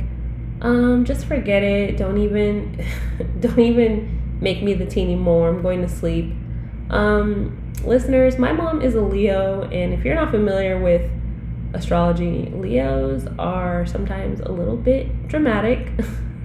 um, 0.60 1.06
just 1.06 1.24
forget 1.24 1.62
it. 1.62 1.96
Don't 1.96 2.18
even, 2.18 2.84
don't 3.40 3.58
even 3.58 4.38
make 4.38 4.62
me 4.62 4.74
the 4.74 4.84
tea 4.84 5.02
anymore. 5.02 5.48
I'm 5.48 5.62
going 5.62 5.80
to 5.80 5.88
sleep. 5.88 6.32
Um, 6.90 7.72
listeners, 7.82 8.38
my 8.38 8.52
mom 8.52 8.82
is 8.82 8.94
a 8.94 9.00
Leo, 9.00 9.62
and 9.62 9.92
if 9.92 10.04
you're 10.04 10.14
not 10.14 10.30
familiar 10.30 10.78
with 10.78 11.10
astrology, 11.72 12.50
Leos 12.54 13.26
are 13.38 13.86
sometimes 13.86 14.40
a 14.40 14.52
little 14.52 14.76
bit 14.76 15.26
dramatic. 15.26 15.88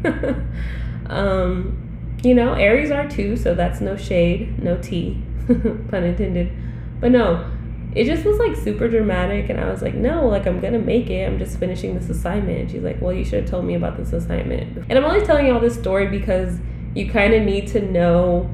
um, 1.08 1.91
you 2.24 2.36
know, 2.36 2.54
Aries 2.54 2.92
are 2.92 3.10
too, 3.10 3.36
so 3.36 3.56
that's 3.56 3.82
no 3.82 3.98
shade, 3.98 4.62
no 4.62 4.78
tea, 4.78 5.22
pun 5.48 6.04
intended. 6.04 6.52
But 7.00 7.12
no, 7.12 7.52
it 7.96 8.06
just 8.06 8.24
was 8.26 8.38
like 8.38 8.56
super 8.56 8.88
dramatic, 8.88 9.50
and 9.50 9.60
I 9.60 9.70
was 9.70 9.82
like, 9.82 9.96
no, 9.96 10.28
like 10.28 10.46
I'm 10.46 10.60
gonna 10.60 10.80
make 10.80 11.10
it. 11.10 11.28
I'm 11.28 11.40
just 11.40 11.58
finishing 11.58 11.96
this 11.96 12.10
assignment. 12.10 12.60
And 12.60 12.72
she's 12.72 12.84
like, 12.84 13.02
well, 13.02 13.14
you 13.14 13.26
should 13.26 13.42
have 13.42 13.50
told 13.50 13.66
me 13.66 13.76
about 13.76 13.98
this 13.98 14.14
assignment. 14.14 14.86
And 14.90 14.98
I'm 14.98 15.06
only 15.06 15.26
telling 15.26 15.48
you 15.48 15.54
all 15.54 15.60
this 15.60 15.76
story 15.76 16.08
because 16.08 16.60
you 16.94 17.10
kind 17.10 17.34
of 17.34 17.44
need 17.44 17.68
to 17.70 17.82
know 17.82 18.50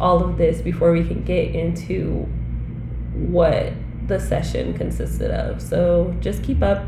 all 0.00 0.22
of 0.22 0.38
this 0.38 0.60
before 0.60 0.92
we 0.92 1.04
can 1.04 1.24
get 1.24 1.54
into 1.54 2.28
what 3.14 3.72
the 4.06 4.20
session 4.20 4.74
consisted 4.74 5.32
of. 5.32 5.60
So 5.60 6.14
just 6.20 6.42
keep 6.44 6.62
up. 6.62 6.86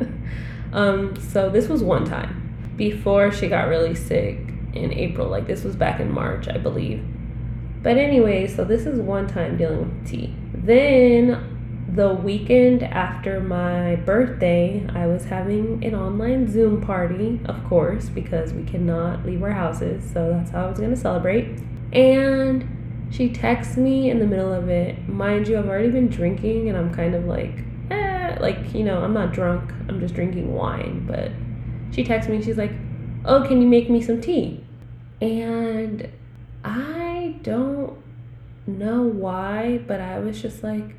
um, 0.72 1.16
so 1.16 1.48
this 1.48 1.68
was 1.68 1.82
one 1.82 2.04
time 2.04 2.74
before 2.76 3.32
she 3.32 3.48
got 3.48 3.68
really 3.68 3.94
sick 3.94 4.38
in 4.76 4.92
April. 4.92 5.28
Like 5.28 5.46
this 5.46 5.64
was 5.64 5.76
back 5.76 6.00
in 6.00 6.10
March, 6.10 6.48
I 6.48 6.58
believe. 6.58 7.04
But 7.82 7.98
anyway, 7.98 8.46
so 8.46 8.64
this 8.64 8.86
is 8.86 9.00
one 9.00 9.26
time 9.26 9.56
dealing 9.56 9.78
with 9.78 10.08
tea. 10.08 10.34
Then 10.52 11.56
the 11.88 12.12
weekend 12.12 12.82
after 12.82 13.40
my 13.40 13.96
birthday, 13.96 14.86
I 14.92 15.06
was 15.06 15.24
having 15.24 15.84
an 15.84 15.94
online 15.94 16.50
Zoom 16.50 16.80
party, 16.80 17.40
of 17.44 17.64
course, 17.64 18.08
because 18.08 18.52
we 18.52 18.64
cannot 18.64 19.24
leave 19.24 19.42
our 19.42 19.52
houses. 19.52 20.04
So 20.12 20.30
that's 20.32 20.50
how 20.50 20.66
I 20.66 20.68
was 20.68 20.78
going 20.78 20.90
to 20.90 20.96
celebrate. 20.96 21.60
And 21.92 23.08
she 23.10 23.30
texts 23.30 23.76
me 23.76 24.10
in 24.10 24.18
the 24.18 24.26
middle 24.26 24.52
of 24.52 24.68
it. 24.68 25.08
Mind 25.08 25.48
you, 25.48 25.58
I've 25.58 25.68
already 25.68 25.90
been 25.90 26.08
drinking 26.08 26.68
and 26.68 26.76
I'm 26.76 26.92
kind 26.92 27.14
of 27.14 27.24
like, 27.24 27.54
eh, 27.90 28.36
like, 28.40 28.74
you 28.74 28.82
know, 28.82 29.02
I'm 29.02 29.14
not 29.14 29.32
drunk. 29.32 29.72
I'm 29.88 30.00
just 30.00 30.14
drinking 30.14 30.52
wine. 30.52 31.06
But 31.06 31.30
she 31.94 32.02
texts 32.02 32.28
me 32.28 32.42
she's 32.42 32.58
like, 32.58 32.72
oh, 33.24 33.46
can 33.46 33.62
you 33.62 33.68
make 33.68 33.88
me 33.88 34.02
some 34.02 34.20
tea? 34.20 34.65
And 35.20 36.10
I 36.64 37.36
don't 37.42 37.98
know 38.66 39.02
why, 39.02 39.78
but 39.86 40.00
I 40.00 40.18
was 40.18 40.40
just 40.40 40.62
like, 40.62 40.96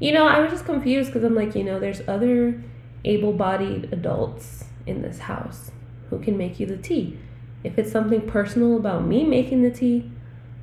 you 0.00 0.12
know, 0.12 0.26
I 0.26 0.40
was 0.40 0.50
just 0.50 0.64
confused 0.64 1.08
because 1.10 1.24
I'm 1.24 1.34
like, 1.34 1.54
you 1.54 1.64
know, 1.64 1.78
there's 1.78 2.06
other 2.08 2.62
able 3.04 3.32
bodied 3.32 3.92
adults 3.92 4.64
in 4.86 5.02
this 5.02 5.20
house 5.20 5.70
who 6.10 6.18
can 6.18 6.36
make 6.36 6.58
you 6.60 6.66
the 6.66 6.76
tea. 6.76 7.18
If 7.64 7.78
it's 7.78 7.92
something 7.92 8.22
personal 8.22 8.76
about 8.76 9.06
me 9.06 9.24
making 9.24 9.62
the 9.62 9.70
tea, 9.70 10.10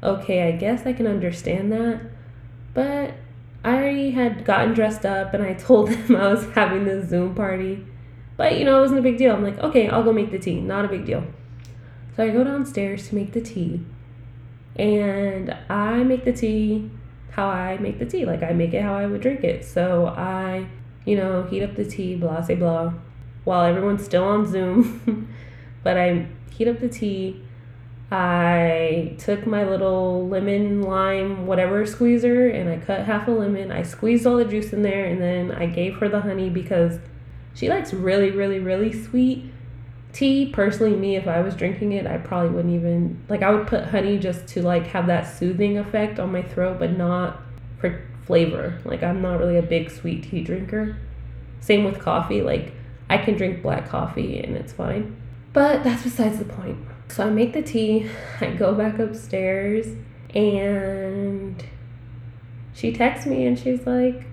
okay, 0.04 0.48
I 0.48 0.52
guess 0.52 0.86
I 0.86 0.94
can 0.94 1.08
understand 1.08 1.72
that. 1.72 2.02
But 2.74 3.16
I 3.64 3.76
already 3.76 4.12
had 4.12 4.46
gotten 4.46 4.74
dressed 4.74 5.06
up 5.06 5.34
and 5.34 5.44
I 5.44 5.54
told 5.68 5.90
them 5.90 6.16
I 6.16 6.28
was 6.28 6.46
having 6.52 6.86
this 6.86 7.10
Zoom 7.10 7.34
party. 7.36 7.86
But 8.38 8.58
you 8.58 8.66
know, 8.66 8.78
it 8.78 8.82
wasn't 8.82 9.00
a 9.00 9.04
big 9.04 9.18
deal. 9.18 9.34
I'm 9.34 9.44
like, 9.44 9.58
okay, 9.60 9.90
I'll 9.90 10.04
go 10.04 10.14
make 10.14 10.32
the 10.32 10.40
tea. 10.40 10.62
Not 10.62 10.86
a 10.86 10.88
big 10.88 11.06
deal. 11.06 11.24
So 12.16 12.24
I 12.24 12.30
go 12.30 12.44
downstairs 12.44 13.10
to 13.10 13.16
make 13.16 13.34
the 13.34 13.42
tea. 13.42 13.86
And 14.76 15.56
I 15.70 16.04
make 16.04 16.26
the 16.26 16.34
tea 16.34 16.90
how 17.32 17.48
I 17.48 17.78
make 17.78 18.00
the 18.00 18.06
tea. 18.06 18.26
Like 18.26 18.44
I 18.44 18.54
make 18.54 18.74
it 18.74 18.82
how 18.82 18.96
I 18.96 19.06
would 19.06 19.22
drink 19.22 19.44
it. 19.44 19.66
So 19.66 20.08
I, 20.08 20.68
you 21.06 21.16
know, 21.16 21.44
heat 21.44 21.64
up 21.64 21.76
the 21.76 21.86
tea, 21.86 22.16
blah, 22.16 22.42
say 22.42 22.56
blah, 22.56 22.94
while 23.44 23.66
everyone's 23.66 24.04
still 24.04 24.24
on 24.24 24.46
Zoom. 24.46 25.34
but 25.84 25.98
I 25.98 26.28
heat 26.52 26.68
up 26.68 26.80
the 26.80 26.90
tea. 26.90 27.42
I 28.12 29.16
took 29.20 29.46
my 29.46 29.64
little 29.64 30.28
lemon, 30.28 30.82
lime, 30.82 31.46
whatever 31.46 31.86
squeezer 31.86 32.50
and 32.50 32.68
I 32.68 32.78
cut 32.78 33.06
half 33.06 33.28
a 33.28 33.32
lemon. 33.32 33.72
I 33.72 33.84
squeezed 33.84 34.26
all 34.26 34.38
the 34.38 34.46
juice 34.46 34.74
in 34.74 34.82
there 34.82 35.06
and 35.06 35.22
then 35.22 35.52
I 35.52 35.68
gave 35.68 35.98
her 35.98 36.10
the 36.10 36.22
honey 36.22 36.50
because 36.50 37.00
she 37.54 37.70
likes 37.70 37.94
really, 37.94 38.32
really, 38.32 38.60
really 38.60 38.92
sweet 38.92 39.52
tea 40.12 40.50
personally 40.52 40.96
me 40.96 41.16
if 41.16 41.28
i 41.28 41.40
was 41.40 41.56
drinking 41.56 41.92
it 41.92 42.08
i 42.08 42.18
probably 42.18 42.50
wouldn't 42.50 42.74
even 42.74 43.22
like 43.30 43.44
i 43.44 43.52
would 43.52 43.68
put 43.68 43.86
honey 43.86 44.18
just 44.18 44.48
to 44.48 44.62
like 44.62 44.88
have 44.88 45.06
that 45.06 45.22
soothing 45.24 45.78
effect 45.78 46.20
on 46.20 46.32
my 46.32 46.42
throat 46.42 46.80
but 46.80 46.98
not 46.98 47.40
for 47.80 48.02
flavor. 48.30 48.80
Like 48.86 49.02
i'm 49.02 49.24
not 49.24 49.40
really 49.40 49.58
a 49.58 49.64
big 49.64 49.90
sweet 49.90 50.30
tea 50.30 50.42
drinker. 50.42 50.96
Same 51.62 51.84
with 51.84 52.00
coffee. 52.00 52.44
Like 52.44 52.74
i 53.10 53.18
can 53.18 53.36
drink 53.36 53.64
black 53.64 53.90
coffee 53.90 54.40
and 54.40 54.56
it's 54.56 54.72
fine. 54.72 55.20
But 55.52 55.84
that's 55.84 56.04
besides 56.04 56.38
the 56.38 56.46
point. 56.46 56.78
So 57.08 57.26
i 57.26 57.32
make 57.32 57.54
the 57.54 57.64
tea 57.64 58.08
i 58.40 58.52
go 58.52 58.76
back 58.76 59.00
upstairs 59.00 59.88
and 60.36 61.66
she 62.72 62.94
texts 62.94 63.26
me 63.26 63.48
and 63.48 63.58
she's 63.58 63.88
like 63.88 64.28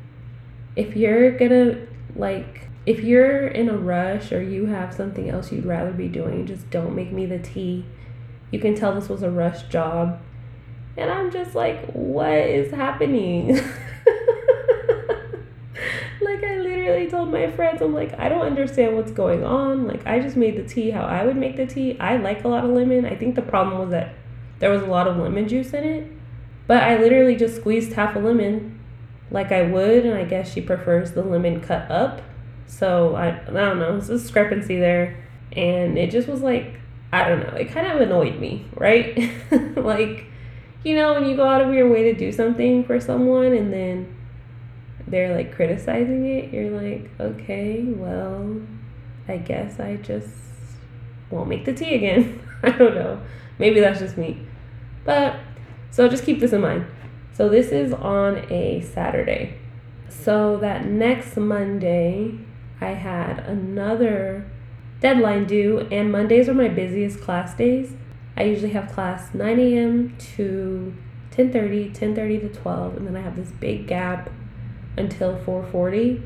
if 0.76 0.94
you're 0.94 1.30
gonna 1.38 1.86
like 2.16 2.65
if 2.86 3.02
you're 3.02 3.48
in 3.48 3.68
a 3.68 3.76
rush 3.76 4.30
or 4.30 4.40
you 4.40 4.66
have 4.66 4.94
something 4.94 5.28
else 5.28 5.50
you'd 5.50 5.66
rather 5.66 5.90
be 5.90 6.06
doing, 6.06 6.46
just 6.46 6.70
don't 6.70 6.94
make 6.94 7.10
me 7.10 7.26
the 7.26 7.40
tea. 7.40 7.84
You 8.52 8.60
can 8.60 8.76
tell 8.76 8.94
this 8.94 9.08
was 9.08 9.24
a 9.24 9.30
rush 9.30 9.64
job. 9.64 10.20
And 10.96 11.10
I'm 11.10 11.32
just 11.32 11.56
like, 11.56 11.90
what 11.92 12.30
is 12.30 12.72
happening? 12.72 13.48
like, 13.56 13.64
I 16.44 16.58
literally 16.58 17.10
told 17.10 17.32
my 17.32 17.50
friends, 17.50 17.82
I'm 17.82 17.92
like, 17.92 18.16
I 18.20 18.28
don't 18.28 18.46
understand 18.46 18.96
what's 18.96 19.10
going 19.10 19.42
on. 19.42 19.88
Like, 19.88 20.06
I 20.06 20.20
just 20.20 20.36
made 20.36 20.56
the 20.56 20.62
tea 20.62 20.90
how 20.90 21.02
I 21.02 21.26
would 21.26 21.36
make 21.36 21.56
the 21.56 21.66
tea. 21.66 21.98
I 21.98 22.16
like 22.16 22.44
a 22.44 22.48
lot 22.48 22.64
of 22.64 22.70
lemon. 22.70 23.04
I 23.04 23.16
think 23.16 23.34
the 23.34 23.42
problem 23.42 23.80
was 23.80 23.90
that 23.90 24.14
there 24.60 24.70
was 24.70 24.82
a 24.82 24.86
lot 24.86 25.08
of 25.08 25.16
lemon 25.16 25.48
juice 25.48 25.72
in 25.72 25.82
it. 25.82 26.12
But 26.68 26.84
I 26.84 26.96
literally 26.98 27.34
just 27.34 27.56
squeezed 27.56 27.94
half 27.94 28.14
a 28.14 28.20
lemon 28.20 28.78
like 29.30 29.50
I 29.50 29.62
would. 29.62 30.06
And 30.06 30.16
I 30.16 30.24
guess 30.24 30.52
she 30.52 30.60
prefers 30.60 31.12
the 31.12 31.22
lemon 31.22 31.60
cut 31.60 31.90
up 31.90 32.22
so 32.66 33.14
I, 33.14 33.28
I 33.28 33.50
don't 33.50 33.78
know, 33.78 33.96
it's 33.96 34.08
a 34.08 34.18
discrepancy 34.18 34.78
there. 34.78 35.16
And 35.52 35.96
it 35.96 36.10
just 36.10 36.28
was 36.28 36.42
like, 36.42 36.80
I 37.12 37.28
don't 37.28 37.40
know, 37.40 37.56
it 37.56 37.70
kind 37.70 37.86
of 37.86 38.00
annoyed 38.00 38.38
me, 38.38 38.66
right? 38.74 39.16
like, 39.76 40.24
you 40.84 40.94
know, 40.94 41.14
when 41.14 41.26
you 41.26 41.36
go 41.36 41.48
out 41.48 41.62
of 41.62 41.72
your 41.72 41.88
way 41.90 42.04
to 42.04 42.14
do 42.14 42.32
something 42.32 42.84
for 42.84 43.00
someone 43.00 43.52
and 43.52 43.72
then 43.72 44.14
they're 45.06 45.34
like 45.34 45.54
criticizing 45.54 46.26
it, 46.26 46.52
you're 46.52 46.70
like, 46.70 47.10
okay, 47.20 47.82
well, 47.84 48.60
I 49.28 49.38
guess 49.38 49.80
I 49.80 49.96
just 49.96 50.28
won't 51.30 51.48
make 51.48 51.64
the 51.64 51.72
tea 51.72 51.94
again. 51.94 52.40
I 52.62 52.70
don't 52.70 52.94
know. 52.94 53.20
Maybe 53.58 53.80
that's 53.80 54.00
just 54.00 54.16
me. 54.16 54.46
But 55.04 55.36
so 55.90 56.08
just 56.08 56.24
keep 56.24 56.40
this 56.40 56.52
in 56.52 56.60
mind. 56.60 56.86
So 57.32 57.48
this 57.48 57.68
is 57.68 57.92
on 57.92 58.50
a 58.50 58.80
Saturday. 58.80 59.58
So 60.08 60.56
that 60.58 60.86
next 60.86 61.36
Monday, 61.36 62.38
I 62.80 62.90
had 62.90 63.40
another 63.40 64.44
deadline 65.00 65.46
due, 65.46 65.80
and 65.90 66.10
Mondays 66.10 66.48
are 66.48 66.54
my 66.54 66.68
busiest 66.68 67.20
class 67.20 67.54
days. 67.54 67.94
I 68.36 68.44
usually 68.44 68.72
have 68.72 68.92
class 68.92 69.32
9 69.34 69.58
a.m. 69.58 70.16
to 70.36 70.94
10:30, 71.30 71.94
10:30 71.94 72.40
to 72.40 72.48
12, 72.48 72.96
and 72.96 73.06
then 73.06 73.16
I 73.16 73.20
have 73.20 73.36
this 73.36 73.50
big 73.50 73.86
gap 73.86 74.30
until 74.96 75.36
4:40, 75.38 76.22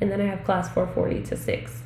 and 0.00 0.10
then 0.10 0.20
I 0.20 0.26
have 0.26 0.44
class 0.44 0.68
4:40 0.68 1.24
to 1.28 1.36
6. 1.36 1.82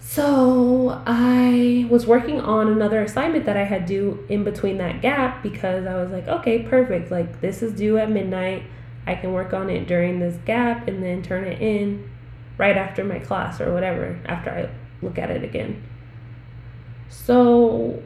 So 0.00 1.00
I 1.06 1.86
was 1.88 2.06
working 2.06 2.40
on 2.40 2.68
another 2.68 3.02
assignment 3.02 3.46
that 3.46 3.56
I 3.56 3.64
had 3.64 3.86
due 3.86 4.24
in 4.28 4.44
between 4.44 4.78
that 4.78 5.00
gap 5.00 5.42
because 5.42 5.86
I 5.86 5.94
was 5.94 6.10
like, 6.10 6.26
okay, 6.26 6.64
perfect. 6.64 7.10
Like 7.10 7.40
this 7.40 7.62
is 7.62 7.72
due 7.72 7.96
at 7.98 8.10
midnight. 8.10 8.64
I 9.06 9.14
can 9.14 9.32
work 9.32 9.52
on 9.52 9.70
it 9.70 9.86
during 9.86 10.18
this 10.18 10.36
gap 10.44 10.86
and 10.86 11.02
then 11.02 11.22
turn 11.22 11.44
it 11.44 11.62
in 11.62 12.08
right 12.58 12.76
after 12.76 13.04
my 13.04 13.18
class 13.18 13.60
or 13.60 13.72
whatever, 13.72 14.20
after 14.26 14.50
I 14.50 15.04
look 15.04 15.18
at 15.18 15.30
it 15.30 15.44
again. 15.44 15.82
So, 17.08 18.02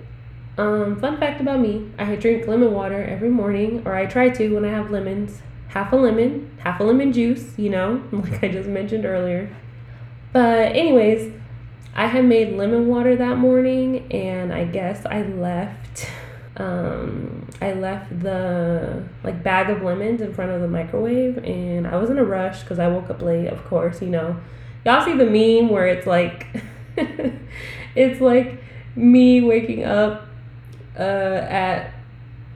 um, 0.59 0.99
fun 1.01 1.19
fact 1.19 1.41
about 1.41 1.61
me 1.61 1.91
I 1.99 2.17
drink 2.17 2.47
lemon 2.47 2.73
water 2.73 3.03
every 3.05 3.29
morning, 3.31 3.83
or 3.87 3.95
I 3.95 4.07
try 4.07 4.31
to 4.31 4.55
when 4.55 4.65
I 4.65 4.71
have 4.71 4.91
lemons. 4.91 5.43
Half 5.69 5.93
a 5.93 5.97
lemon, 5.97 6.51
half 6.59 6.81
a 6.81 6.85
lemon 6.85 7.13
juice, 7.13 7.53
you 7.59 7.69
know, 7.69 8.03
like 8.13 8.43
I 8.43 8.49
just 8.49 8.69
mentioned 8.69 9.05
earlier. 9.05 9.55
But, 10.33 10.73
anyways, 10.75 11.33
I 11.95 12.07
had 12.07 12.25
made 12.25 12.57
lemon 12.57 12.89
water 12.89 13.17
that 13.17 13.37
morning, 13.39 14.11
and 14.13 14.53
I 14.53 14.65
guess 14.65 15.05
I 15.07 15.23
left. 15.23 16.09
Um, 16.57 17.46
I 17.61 17.73
left 17.73 18.21
the 18.21 19.05
like 19.25 19.43
bag 19.43 19.71
of 19.71 19.83
lemons 19.83 20.21
in 20.21 20.35
front 20.35 20.51
of 20.51 20.61
the 20.61 20.69
microwave, 20.69 21.39
and 21.39 21.87
I 21.87 21.97
was 21.97 22.11
in 22.11 22.19
a 22.19 22.25
rush 22.25 22.61
because 22.61 22.79
I 22.79 22.89
woke 22.89 23.09
up 23.09 23.23
late. 23.23 23.49
Of 23.49 23.65
course, 23.65 24.03
you 24.03 24.09
know, 24.09 24.37
y'all 24.85 25.05
see 25.05 25.17
the 25.17 25.25
meme 25.25 25.71
where 25.71 25.87
it's 25.87 26.07
like, 26.07 26.47
it's 27.95 28.21
like 28.21 28.63
me 28.95 29.41
waking 29.41 29.85
up 29.85 30.29
uh, 30.99 31.03
at 31.49 31.95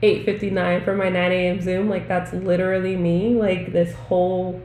8:59 0.03 0.83
for 0.83 0.95
my 0.95 1.09
9 1.09 1.31
a.m. 1.31 1.61
Zoom. 1.61 1.89
Like 1.89 2.07
that's 2.07 2.33
literally 2.33 2.95
me. 2.95 3.33
Like 3.33 3.73
this 3.73 3.93
whole 3.93 4.61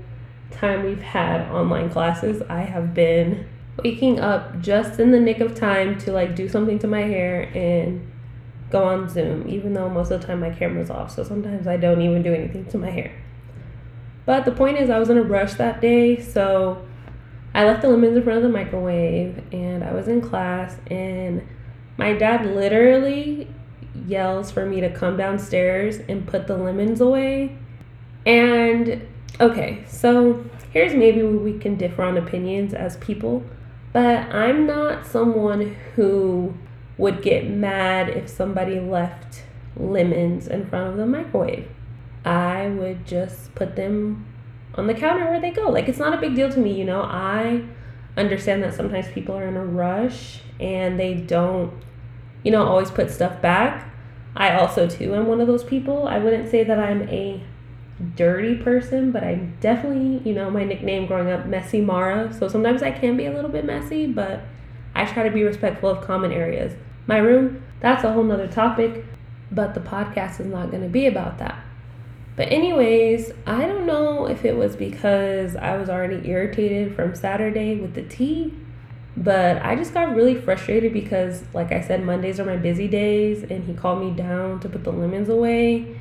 time 0.51 0.85
we've 0.85 1.03
had 1.03 1.51
online 1.51 1.91
classes, 1.91 2.43
I 2.49 2.61
have 2.61 2.93
been 2.93 3.47
waking 3.83 4.21
up 4.21 4.61
just 4.61 4.99
in 4.99 5.11
the 5.11 5.21
nick 5.21 5.41
of 5.41 5.55
time 5.55 5.99
to 5.99 6.13
like 6.13 6.35
do 6.35 6.49
something 6.49 6.79
to 6.79 6.87
my 6.87 7.03
hair 7.03 7.51
and 7.55 8.07
go 8.71 8.85
on 8.85 9.09
Zoom, 9.09 9.49
even 9.49 9.75
though 9.75 9.89
most 9.89 10.11
of 10.11 10.21
the 10.21 10.27
time 10.27 10.41
my 10.41 10.51
camera's 10.51 10.91
off. 10.91 11.13
So 11.13 11.25
sometimes 11.25 11.67
I 11.67 11.77
don't 11.77 12.03
even 12.03 12.23
do 12.23 12.35
anything 12.35 12.67
to 12.67 12.79
my 12.79 12.91
hair. 12.91 13.13
But 14.25 14.45
the 14.45 14.53
point 14.53 14.79
is, 14.79 14.91
I 14.91 14.99
was 14.99 15.09
in 15.09 15.19
a 15.19 15.23
rush 15.23 15.55
that 15.55 15.81
day, 15.81 16.21
so 16.21 16.85
I 17.55 17.65
left 17.65 17.83
the 17.83 17.89
lemons 17.89 18.17
in 18.17 18.25
front 18.25 18.39
of 18.39 18.43
the 18.43 18.49
microwave 18.49 19.43
and 19.53 19.85
I 19.85 19.93
was 19.93 20.09
in 20.09 20.21
class, 20.21 20.77
and 20.89 21.47
my 21.97 22.13
dad 22.13 22.45
literally 22.45 23.49
yells 24.07 24.51
for 24.51 24.67
me 24.67 24.81
to 24.81 24.91
come 24.91 25.17
downstairs 25.17 25.99
and 26.09 26.27
put 26.27 26.47
the 26.47 26.57
lemons 26.57 27.01
away. 27.01 27.57
And 28.27 29.07
okay, 29.41 29.85
so 29.87 30.45
here's 30.73 30.93
maybe 30.93 31.23
we 31.23 31.59
can 31.59 31.77
differ 31.77 32.03
on 32.03 32.17
opinions 32.17 32.75
as 32.75 32.97
people. 32.99 33.45
But 33.93 34.35
I'm 34.35 34.67
not 34.67 35.07
someone 35.07 35.75
who 35.95 36.55
would 36.99 37.23
get 37.23 37.49
mad 37.49 38.09
if 38.09 38.29
somebody 38.29 38.81
left 38.81 39.43
lemons 39.77 40.49
in 40.49 40.67
front 40.67 40.91
of 40.91 40.97
the 40.97 41.07
microwave. 41.07 41.69
I 42.25 42.69
would 42.69 43.07
just 43.07 43.55
put 43.55 43.77
them 43.77 44.27
on 44.75 44.87
the 44.87 44.95
counter 44.95 45.25
where 45.25 45.41
they 45.41 45.51
go. 45.51 45.71
Like 45.71 45.89
it's 45.89 45.99
not 45.99 46.15
a 46.15 46.21
big 46.21 46.35
deal 46.35 46.51
to 46.51 46.59
me, 46.59 46.73
you 46.73 46.85
know. 46.85 47.03
I 47.03 47.65
understand 48.17 48.63
that 48.63 48.75
sometimes 48.75 49.09
people 49.09 49.37
are 49.37 49.47
in 49.47 49.57
a 49.57 49.65
rush 49.65 50.41
and 50.59 50.99
they 50.99 51.15
don't, 51.15 51.73
you 52.43 52.51
know, 52.51 52.67
always 52.67 52.91
put 52.91 53.11
stuff 53.11 53.41
back. 53.43 53.93
I 54.35 54.55
also 54.59 54.87
too 54.87 55.15
am 55.15 55.27
one 55.27 55.41
of 55.41 55.47
those 55.47 55.65
people. 55.65 56.09
I 56.09 56.19
wouldn't 56.19 56.51
say 56.51 56.65
that 56.65 56.79
I'm 56.79 57.09
a 57.09 57.43
dirty 58.15 58.57
person, 58.57 59.11
but 59.11 59.25
I'm 59.25 59.57
definitely, 59.61 60.29
you 60.29 60.35
know, 60.35 60.51
my 60.51 60.65
nickname 60.65 61.07
growing 61.07 61.31
up, 61.31 61.47
Messy 61.47 61.81
Mara. 61.81 62.33
So 62.33 62.49
sometimes 62.49 62.83
I 62.83 62.91
can 62.91 63.17
be 63.17 63.27
a 63.27 63.33
little 63.33 63.51
bit 63.51 63.65
messy, 63.65 64.07
but 64.07 64.43
I 64.95 65.05
try 65.05 65.23
to 65.23 65.31
be 65.31 65.43
respectful 65.43 65.91
of 65.91 66.05
common 66.05 66.33
areas. 66.33 66.75
My 67.07 67.19
room, 67.19 67.63
that's 67.81 68.05
a 68.05 68.13
whole 68.13 68.25
nother 68.25 68.49
topic, 68.49 69.05
but 69.51 69.75
the 69.75 69.81
podcast 69.81 70.41
is 70.41 70.47
not 70.47 70.71
going 70.71 70.83
to 70.83 70.89
be 70.89 71.07
about 71.07 71.39
that. 71.39 71.63
But, 72.37 72.53
anyways, 72.53 73.33
I 73.47 73.67
don't 73.67 73.87
know 73.87 74.27
if 74.27 74.45
it 74.45 74.57
was 74.57 74.77
because 74.77 75.57
I 75.57 75.77
was 75.77 75.89
already 75.89 76.29
irritated 76.29 76.95
from 76.95 77.15
Saturday 77.15 77.77
with 77.77 77.95
the 77.95 78.03
tea, 78.03 78.53
but 79.17 79.63
I 79.63 79.75
just 79.75 79.95
got 79.95 80.15
really 80.15 80.35
frustrated 80.35 80.93
because, 80.93 81.45
like 81.55 81.73
I 81.73 81.81
said, 81.81 82.05
Mondays 82.05 82.39
are 82.39 82.45
my 82.45 82.57
busy 82.57 82.89
days, 82.89 83.43
and 83.43 83.65
he 83.65 83.73
called 83.73 84.01
me 84.03 84.11
down 84.11 84.61
to 84.61 84.69
put 84.69 84.85
the 84.85 84.93
lemons 84.93 85.31
away 85.31 85.97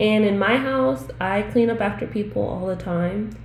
and 0.00 0.24
in 0.24 0.38
my 0.38 0.56
house, 0.56 1.04
I 1.20 1.42
clean 1.42 1.68
up 1.68 1.82
after 1.82 2.06
people 2.06 2.42
all 2.42 2.66
the 2.66 2.74
time. 2.74 3.36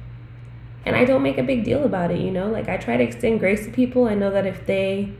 And 0.85 0.95
I 0.95 1.03
don't 1.03 1.21
make 1.21 1.37
a 1.37 1.43
big 1.43 1.65
deal 1.65 1.83
about 1.83 2.11
it, 2.11 2.21
you 2.21 2.31
know? 2.31 2.49
Like 2.49 2.69
I 2.69 2.77
try 2.77 2.95
to 2.95 3.03
extend 3.03 3.41
grace 3.41 3.65
to 3.65 3.71
people. 3.71 4.07
I 4.07 4.15
know 4.15 4.31
that 4.31 4.47
if 4.47 4.65
they 4.65 5.11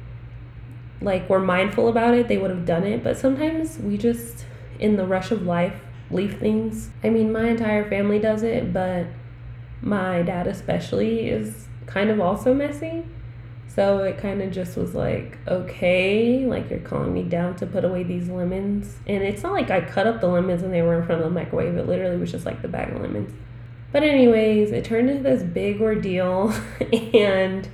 like 1.06 1.30
were 1.30 1.40
mindful 1.40 1.88
about 1.88 2.16
it, 2.16 2.28
they 2.28 2.38
would 2.38 2.50
have 2.50 2.66
done 2.66 2.84
it, 2.84 3.04
but 3.04 3.18
sometimes 3.18 3.78
we 3.78 3.98
just 3.98 4.44
in 4.80 4.98
the 4.98 5.06
rush 5.06 5.32
of 5.32 5.44
life 5.44 5.80
leave 6.12 6.40
things. 6.40 6.90
I 7.04 7.10
mean, 7.10 7.32
my 7.32 7.48
entire 7.50 7.88
family 7.90 8.20
does 8.20 8.44
it, 8.44 8.74
but 8.74 9.08
my 9.82 10.24
dad 10.24 10.48
especially 10.48 11.30
is 11.30 11.68
kind 11.86 12.10
of 12.10 12.20
also 12.20 12.54
messy. 12.54 13.06
So 13.68 14.00
it 14.00 14.18
kind 14.18 14.42
of 14.42 14.52
just 14.52 14.78
was 14.78 14.96
like, 14.96 15.38
okay, 15.48 16.46
like 16.46 16.70
you're 16.70 16.80
calling 16.80 17.14
me 17.14 17.24
down 17.24 17.56
to 17.58 17.66
put 17.66 17.84
away 17.84 18.04
these 18.04 18.30
lemons. 18.30 18.98
And 19.06 19.22
it's 19.22 19.44
not 19.44 19.52
like 19.52 19.70
I 19.70 19.82
cut 19.82 20.08
up 20.08 20.22
the 20.22 20.28
lemons 20.28 20.64
and 20.64 20.74
they 20.74 20.82
were 20.82 21.00
in 21.00 21.06
front 21.06 21.22
of 21.22 21.28
the 21.28 21.34
microwave. 21.34 21.76
It 21.76 21.88
literally 21.88 22.18
was 22.18 22.32
just 22.32 22.46
like 22.46 22.62
the 22.62 22.68
bag 22.68 22.94
of 22.94 23.02
lemons. 23.02 23.34
But, 23.92 24.04
anyways, 24.04 24.72
it 24.72 24.86
turned 24.86 25.10
into 25.10 25.24
this 25.24 25.44
big 25.44 25.82
ordeal. 25.82 26.54
and 27.14 27.68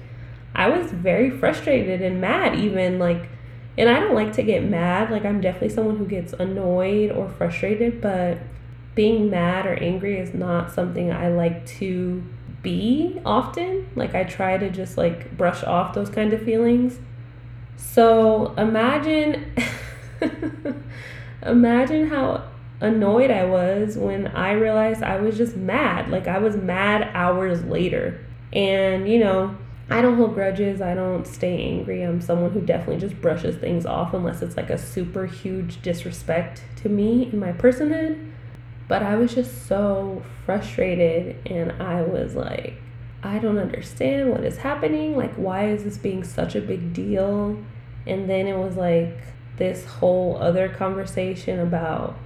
I 0.53 0.69
was 0.69 0.91
very 0.91 1.29
frustrated 1.29 2.01
and 2.01 2.19
mad, 2.19 2.55
even 2.55 2.99
like, 2.99 3.29
and 3.77 3.89
I 3.89 3.99
don't 3.99 4.13
like 4.13 4.33
to 4.33 4.43
get 4.43 4.63
mad. 4.63 5.09
Like, 5.09 5.25
I'm 5.25 5.41
definitely 5.41 5.69
someone 5.69 5.97
who 5.97 6.05
gets 6.05 6.33
annoyed 6.33 7.11
or 7.11 7.29
frustrated, 7.29 8.01
but 8.01 8.37
being 8.95 9.29
mad 9.29 9.65
or 9.65 9.73
angry 9.75 10.19
is 10.19 10.33
not 10.33 10.71
something 10.71 11.11
I 11.11 11.29
like 11.29 11.65
to 11.77 12.23
be 12.61 13.19
often. 13.25 13.89
Like 13.95 14.15
I 14.15 14.23
try 14.23 14.57
to 14.57 14.69
just 14.69 14.97
like 14.97 15.35
brush 15.37 15.63
off 15.63 15.93
those 15.93 16.09
kind 16.09 16.33
of 16.33 16.41
feelings. 16.43 16.99
So 17.77 18.53
imagine 18.57 19.53
imagine 21.43 22.07
how 22.07 22.47
annoyed 22.79 23.31
I 23.31 23.45
was 23.45 23.97
when 23.97 24.27
I 24.27 24.51
realized 24.51 25.03
I 25.03 25.19
was 25.19 25.37
just 25.37 25.55
mad. 25.55 26.09
Like 26.09 26.27
I 26.27 26.37
was 26.39 26.55
mad 26.55 27.09
hours 27.13 27.63
later. 27.63 28.19
And 28.53 29.07
you 29.09 29.19
know, 29.19 29.55
I 29.91 30.01
don't 30.01 30.15
hold 30.15 30.33
grudges. 30.35 30.81
I 30.81 30.95
don't 30.95 31.27
stay 31.27 31.61
angry. 31.61 32.01
I'm 32.01 32.21
someone 32.21 32.51
who 32.51 32.61
definitely 32.61 33.01
just 33.01 33.19
brushes 33.21 33.57
things 33.57 33.85
off 33.85 34.13
unless 34.13 34.41
it's 34.41 34.55
like 34.55 34.69
a 34.69 34.77
super 34.77 35.25
huge 35.25 35.81
disrespect 35.81 36.63
to 36.77 36.89
me 36.89 37.25
and 37.25 37.41
my 37.41 37.51
personhood. 37.51 38.31
But 38.87 39.03
I 39.03 39.15
was 39.15 39.35
just 39.35 39.67
so 39.67 40.23
frustrated 40.45 41.45
and 41.45 41.73
I 41.73 42.03
was 42.03 42.35
like, 42.35 42.75
I 43.21 43.39
don't 43.39 43.57
understand 43.57 44.31
what 44.31 44.45
is 44.45 44.57
happening. 44.57 45.17
Like, 45.17 45.33
why 45.35 45.67
is 45.67 45.83
this 45.83 45.97
being 45.97 46.23
such 46.23 46.55
a 46.55 46.61
big 46.61 46.93
deal? 46.93 47.61
And 48.07 48.29
then 48.29 48.47
it 48.47 48.57
was 48.57 48.77
like 48.77 49.17
this 49.57 49.85
whole 49.85 50.37
other 50.37 50.69
conversation 50.69 51.59
about 51.59 52.17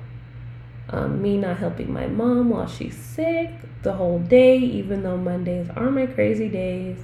um, 0.90 1.20
me 1.20 1.38
not 1.38 1.58
helping 1.58 1.92
my 1.92 2.06
mom 2.06 2.52
while 2.52 2.68
she's 2.68 2.96
sick 2.96 3.50
the 3.82 3.94
whole 3.94 4.20
day, 4.20 4.56
even 4.60 5.02
though 5.02 5.18
Mondays 5.18 5.68
are 5.76 5.90
my 5.90 6.06
crazy 6.06 6.48
days. 6.48 6.98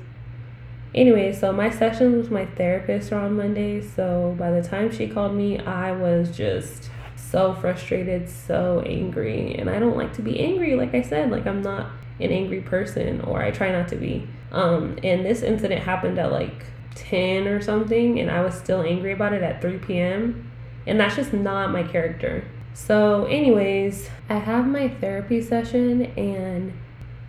Anyway, 0.94 1.32
so 1.32 1.54
my 1.54 1.70
sessions 1.70 2.16
with 2.18 2.32
my 2.32 2.46
therapist 2.46 3.12
are 3.14 3.22
on 3.22 3.38
Mondays. 3.38 3.92
So 3.96 4.36
by 4.38 4.52
the 4.52 4.62
time 4.62 4.92
she 4.92 5.08
called 5.08 5.34
me, 5.34 5.60
I 5.60 5.94
was 5.94 6.36
just 6.36 6.90
so 7.16 7.54
frustrated, 7.54 8.30
so 8.30 8.84
angry. 8.86 9.56
And 9.56 9.70
I 9.70 9.80
don't 9.80 9.96
like 9.96 10.14
to 10.14 10.22
be 10.22 10.40
angry, 10.40 10.76
like 10.76 10.94
I 10.94 11.02
said, 11.02 11.32
like 11.32 11.48
I'm 11.48 11.62
not 11.62 11.92
an 12.20 12.32
angry 12.32 12.62
person 12.62 13.22
or 13.22 13.42
I 13.42 13.52
try 13.52 13.72
not 13.72 13.88
to 13.90 13.96
be. 13.96 14.28
Um, 14.52 14.98
and 15.02 15.26
this 15.26 15.42
incident 15.42 15.84
happened 15.84 16.20
at 16.20 16.32
like 16.32 16.66
10 16.96 17.48
or 17.48 17.62
something 17.62 18.20
and 18.20 18.30
I 18.30 18.42
was 18.42 18.54
still 18.54 18.82
angry 18.82 19.14
about 19.14 19.32
it 19.34 19.42
at 19.42 19.62
3 19.62 19.78
p.m. 19.80 20.52
And 20.86 21.00
that's 21.00 21.16
just 21.16 21.32
not 21.32 21.72
my 21.72 21.84
character. 21.84 22.44
So, 22.74 23.26
anyways, 23.26 24.10
I 24.30 24.36
have 24.36 24.68
my 24.68 24.90
therapy 24.90 25.42
session 25.42 26.06
and 26.18 26.74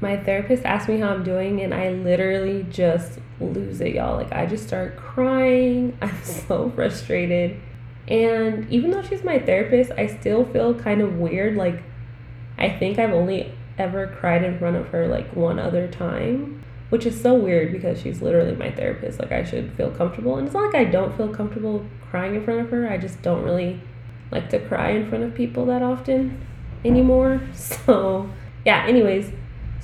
my 0.01 0.16
therapist 0.16 0.64
asked 0.64 0.88
me 0.88 0.98
how 0.98 1.11
I'm 1.11 1.22
doing 1.22 1.61
and 1.61 1.72
I 1.72 1.90
literally 1.90 2.66
just 2.70 3.18
lose 3.51 3.81
it, 3.81 3.95
y'all. 3.95 4.17
Like 4.17 4.33
I 4.33 4.47
just 4.47 4.67
start 4.67 4.97
crying. 4.97 5.97
I'm 6.03 6.23
so 6.23 6.71
frustrated. 6.75 7.61
And 8.09 8.71
even 8.71 8.91
though 8.91 9.03
she's 9.03 9.23
my 9.23 9.39
therapist, 9.39 9.93
I 9.97 10.07
still 10.07 10.45
feel 10.45 10.75
kind 10.75 11.01
of 11.01 11.17
weird. 11.17 11.57
Like 11.57 11.83
I 12.59 12.71
think 12.71 12.99
I've 12.99 13.13
only 13.13 13.53
ever 13.79 14.07
cried 14.07 14.45
in 14.45 14.59
front 14.59 14.77
of 14.77 14.89
her 14.89 15.09
like 15.09 15.35
one 15.35 15.59
other 15.59 15.89
time, 15.89 16.63
which 16.91 17.07
is 17.07 17.21
so 17.21 17.35
weird 17.35 17.73
because 17.73 18.01
she's 18.01 18.23
literally 18.23 18.55
my 18.55 18.71
therapist. 18.71 19.19
Like 19.19 19.33
I 19.33 19.45
should 19.45 19.73
feel 19.75 19.91
comfortable. 19.91 20.37
And 20.37 20.47
it's 20.47 20.55
not 20.55 20.73
like 20.73 20.75
I 20.75 20.85
don't 20.85 21.17
feel 21.17 21.29
comfortable 21.29 21.87
crying 22.11 22.35
in 22.35 22.45
front 22.45 22.61
of 22.61 22.71
her. 22.71 22.89
I 22.89 22.99
just 22.99 23.23
don't 23.23 23.43
really 23.43 23.81
like 24.31 24.51
to 24.51 24.59
cry 24.59 24.91
in 24.91 25.09
front 25.09 25.25
of 25.25 25.35
people 25.35 25.67
that 25.67 25.83
often 25.83 26.45
anymore. 26.85 27.41
So, 27.55 28.31
yeah, 28.65 28.85
anyways, 28.87 29.33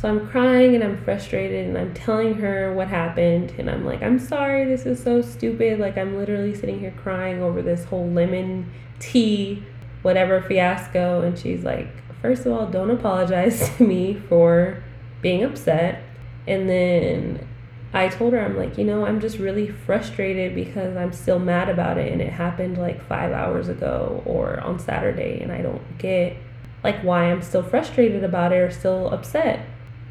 so 0.00 0.08
I'm 0.08 0.28
crying 0.28 0.76
and 0.76 0.84
I'm 0.84 0.96
frustrated 1.02 1.66
and 1.66 1.76
I'm 1.76 1.92
telling 1.92 2.34
her 2.34 2.72
what 2.72 2.86
happened 2.86 3.52
and 3.58 3.68
I'm 3.68 3.84
like, 3.84 4.00
I'm 4.00 4.20
sorry, 4.20 4.64
this 4.64 4.86
is 4.86 5.02
so 5.02 5.20
stupid. 5.20 5.80
Like, 5.80 5.98
I'm 5.98 6.16
literally 6.16 6.54
sitting 6.54 6.78
here 6.78 6.94
crying 7.02 7.42
over 7.42 7.62
this 7.62 7.84
whole 7.84 8.08
lemon 8.08 8.70
tea, 9.00 9.64
whatever 10.02 10.40
fiasco. 10.40 11.22
And 11.22 11.36
she's 11.36 11.64
like, 11.64 11.88
first 12.22 12.46
of 12.46 12.52
all, 12.52 12.66
don't 12.66 12.92
apologize 12.92 13.70
to 13.76 13.84
me 13.84 14.14
for 14.28 14.84
being 15.20 15.42
upset. 15.42 16.04
And 16.46 16.70
then 16.70 17.48
I 17.92 18.06
told 18.06 18.34
her, 18.34 18.40
I'm 18.40 18.56
like, 18.56 18.78
you 18.78 18.84
know, 18.84 19.04
I'm 19.04 19.18
just 19.18 19.38
really 19.38 19.68
frustrated 19.68 20.54
because 20.54 20.96
I'm 20.96 21.12
still 21.12 21.40
mad 21.40 21.68
about 21.68 21.98
it 21.98 22.12
and 22.12 22.22
it 22.22 22.32
happened 22.32 22.78
like 22.78 23.04
five 23.08 23.32
hours 23.32 23.68
ago 23.68 24.22
or 24.24 24.60
on 24.60 24.78
Saturday 24.78 25.40
and 25.40 25.50
I 25.50 25.60
don't 25.60 25.98
get 25.98 26.36
like 26.84 27.02
why 27.02 27.24
I'm 27.24 27.42
still 27.42 27.64
frustrated 27.64 28.22
about 28.22 28.52
it 28.52 28.58
or 28.58 28.70
still 28.70 29.08
upset. 29.08 29.66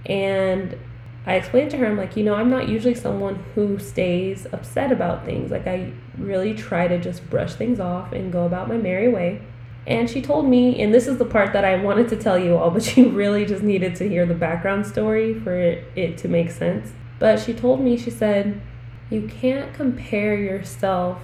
And 0.07 0.77
I 1.25 1.35
explained 1.35 1.71
to 1.71 1.77
her, 1.77 1.85
I'm 1.85 1.97
like, 1.97 2.15
you 2.15 2.23
know, 2.23 2.35
I'm 2.35 2.49
not 2.49 2.69
usually 2.69 2.95
someone 2.95 3.43
who 3.53 3.77
stays 3.77 4.47
upset 4.53 4.91
about 4.91 5.25
things. 5.25 5.51
Like, 5.51 5.67
I 5.67 5.91
really 6.17 6.53
try 6.53 6.87
to 6.87 6.97
just 6.97 7.29
brush 7.29 7.53
things 7.53 7.79
off 7.79 8.13
and 8.13 8.31
go 8.31 8.45
about 8.45 8.69
my 8.69 8.77
merry 8.77 9.09
way. 9.09 9.41
And 9.85 10.09
she 10.09 10.21
told 10.21 10.45
me, 10.47 10.81
and 10.81 10.93
this 10.93 11.07
is 11.07 11.17
the 11.17 11.25
part 11.25 11.53
that 11.53 11.65
I 11.65 11.81
wanted 11.81 12.07
to 12.09 12.15
tell 12.15 12.39
you 12.39 12.57
all, 12.57 12.71
but 12.71 12.95
you 12.95 13.09
really 13.09 13.45
just 13.45 13.61
needed 13.61 13.95
to 13.97 14.07
hear 14.07 14.25
the 14.25 14.33
background 14.33 14.87
story 14.87 15.33
for 15.33 15.53
it, 15.53 15.85
it 15.95 16.17
to 16.19 16.29
make 16.29 16.51
sense. 16.51 16.91
But 17.19 17.39
she 17.39 17.53
told 17.53 17.81
me, 17.81 17.97
she 17.97 18.09
said, 18.09 18.61
you 19.09 19.27
can't 19.27 19.73
compare 19.73 20.37
yourself 20.37 21.21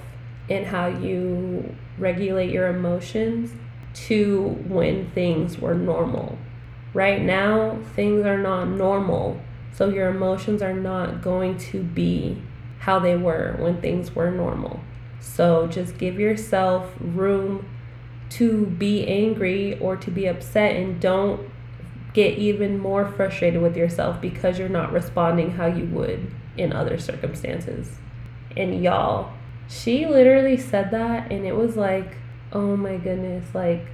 in 0.50 0.66
how 0.66 0.88
you 0.88 1.76
regulate 1.98 2.52
your 2.52 2.68
emotions 2.68 3.52
to 3.94 4.50
when 4.68 5.10
things 5.12 5.60
were 5.60 5.76
normal. 5.76 6.38
Right 6.94 7.22
now, 7.22 7.80
things 7.96 8.26
are 8.26 8.38
not 8.38 8.68
normal. 8.68 9.42
So 9.74 9.90
your 9.90 10.10
emotions 10.10 10.62
are 10.62 10.74
not 10.74 11.22
going 11.22 11.58
to 11.58 11.82
be 11.82 12.42
how 12.80 13.00
they 13.00 13.16
were 13.16 13.56
when 13.60 13.82
things 13.82 14.14
were 14.16 14.30
normal. 14.30 14.82
So 15.20 15.68
just 15.68 15.98
give 15.98 16.20
yourself 16.20 16.94
room 17.00 17.66
to 18.32 18.66
be 18.66 19.08
angry 19.08 19.80
or 19.80 19.96
to 19.96 20.12
be 20.12 20.28
upset 20.28 20.76
and 20.76 21.00
don't 21.00 21.50
get 22.14 22.38
even 22.38 22.78
more 22.78 23.08
frustrated 23.08 23.62
with 23.62 23.76
yourself 23.76 24.22
because 24.22 24.60
you're 24.60 24.70
not 24.70 24.92
responding 24.92 25.52
how 25.52 25.66
you 25.66 25.86
would 25.86 26.32
in 26.58 26.74
other 26.74 27.00
circumstances. 27.00 27.98
And 28.56 28.84
y'all, 28.84 29.34
she 29.68 30.06
literally 30.06 30.58
said 30.58 30.92
that 30.92 31.32
and 31.32 31.46
it 31.46 31.56
was 31.56 31.76
like, 31.76 32.18
oh 32.52 32.76
my 32.76 32.98
goodness, 32.98 33.56
like 33.56 33.88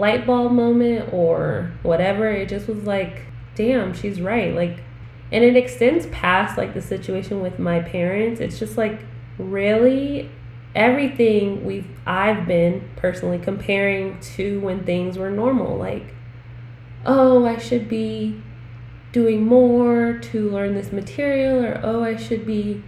light 0.00 0.26
bulb 0.26 0.52
moment 0.52 1.12
or 1.12 1.70
whatever. 1.82 2.26
It 2.28 2.48
just 2.48 2.66
was 2.66 2.84
like, 2.84 3.26
damn, 3.54 3.92
she's 3.92 4.20
right. 4.20 4.54
Like, 4.54 4.82
and 5.30 5.44
it 5.44 5.56
extends 5.56 6.06
past 6.06 6.56
like 6.56 6.72
the 6.72 6.80
situation 6.80 7.40
with 7.40 7.58
my 7.58 7.80
parents. 7.80 8.40
It's 8.40 8.58
just 8.58 8.78
like, 8.78 9.00
really, 9.38 10.30
everything 10.74 11.64
we've 11.66 11.86
I've 12.06 12.46
been 12.46 12.88
personally 12.96 13.38
comparing 13.38 14.18
to 14.20 14.58
when 14.60 14.84
things 14.84 15.18
were 15.18 15.30
normal. 15.30 15.76
Like, 15.76 16.14
oh, 17.04 17.46
I 17.46 17.58
should 17.58 17.88
be 17.88 18.42
doing 19.12 19.44
more 19.46 20.18
to 20.18 20.50
learn 20.50 20.74
this 20.74 20.92
material, 20.92 21.62
or 21.64 21.80
oh, 21.82 22.02
I 22.02 22.16
should 22.16 22.46
be, 22.46 22.82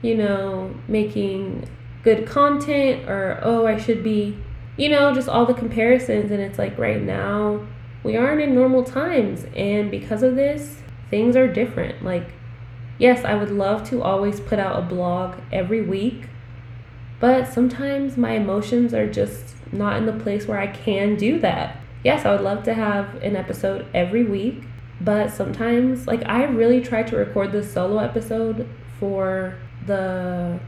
you 0.00 0.16
know, 0.16 0.74
making 0.86 1.68
good 2.04 2.26
content, 2.26 3.08
or 3.08 3.40
oh, 3.42 3.66
I 3.66 3.78
should 3.78 4.04
be 4.04 4.36
you 4.76 4.88
know, 4.88 5.14
just 5.14 5.28
all 5.28 5.46
the 5.46 5.54
comparisons. 5.54 6.30
And 6.30 6.40
it's 6.40 6.58
like 6.58 6.78
right 6.78 7.00
now, 7.00 7.66
we 8.02 8.16
aren't 8.16 8.40
in 8.40 8.54
normal 8.54 8.84
times. 8.84 9.46
And 9.54 9.90
because 9.90 10.22
of 10.22 10.34
this, 10.34 10.82
things 11.10 11.36
are 11.36 11.46
different. 11.46 12.04
Like, 12.04 12.28
yes, 12.98 13.24
I 13.24 13.34
would 13.34 13.50
love 13.50 13.88
to 13.90 14.02
always 14.02 14.40
put 14.40 14.58
out 14.58 14.78
a 14.78 14.82
blog 14.82 15.36
every 15.52 15.82
week, 15.82 16.28
but 17.20 17.52
sometimes 17.52 18.16
my 18.16 18.32
emotions 18.32 18.94
are 18.94 19.10
just 19.10 19.54
not 19.72 19.96
in 19.96 20.06
the 20.06 20.12
place 20.12 20.46
where 20.46 20.58
I 20.58 20.66
can 20.66 21.16
do 21.16 21.38
that. 21.40 21.78
Yes, 22.04 22.24
I 22.24 22.32
would 22.32 22.40
love 22.40 22.64
to 22.64 22.74
have 22.74 23.14
an 23.22 23.36
episode 23.36 23.86
every 23.94 24.24
week, 24.24 24.62
but 25.00 25.30
sometimes, 25.30 26.06
like, 26.06 26.26
I 26.26 26.44
really 26.44 26.80
tried 26.80 27.06
to 27.08 27.16
record 27.16 27.52
this 27.52 27.72
solo 27.72 27.98
episode 27.98 28.68
for 28.98 29.56
the 29.86 30.58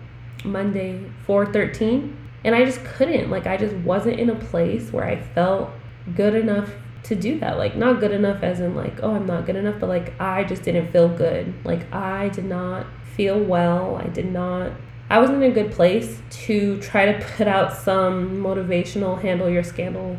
Monday 0.44 1.10
413 1.26 2.16
and 2.44 2.54
I 2.54 2.64
just 2.64 2.84
couldn't. 2.84 3.30
Like, 3.30 3.46
I 3.46 3.56
just 3.56 3.74
wasn't 3.76 4.20
in 4.20 4.30
a 4.30 4.34
place 4.34 4.92
where 4.92 5.04
I 5.04 5.20
felt 5.20 5.70
good 6.14 6.34
enough 6.34 6.70
to 7.04 7.14
do 7.14 7.38
that. 7.40 7.56
Like, 7.56 7.76
not 7.76 8.00
good 8.00 8.12
enough 8.12 8.42
as 8.42 8.60
in, 8.60 8.74
like, 8.74 9.02
oh, 9.02 9.14
I'm 9.14 9.26
not 9.26 9.46
good 9.46 9.56
enough, 9.56 9.80
but 9.80 9.88
like, 9.88 10.18
I 10.20 10.44
just 10.44 10.62
didn't 10.62 10.92
feel 10.92 11.08
good. 11.08 11.54
Like, 11.64 11.92
I 11.92 12.28
did 12.28 12.44
not 12.44 12.86
feel 13.16 13.38
well. 13.38 13.96
I 13.96 14.08
did 14.08 14.30
not. 14.30 14.72
I 15.08 15.18
wasn't 15.18 15.42
in 15.42 15.50
a 15.50 15.54
good 15.54 15.72
place 15.72 16.20
to 16.46 16.80
try 16.80 17.12
to 17.12 17.24
put 17.36 17.46
out 17.46 17.74
some 17.74 18.42
motivational 18.42 19.20
handle 19.20 19.48
your 19.48 19.62
scandal 19.62 20.16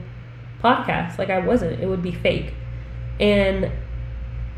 podcast. 0.64 1.18
Like, 1.18 1.30
I 1.30 1.40
wasn't. 1.40 1.80
It 1.80 1.88
would 1.88 2.04
be 2.04 2.12
fake. 2.12 2.54
And 3.20 3.72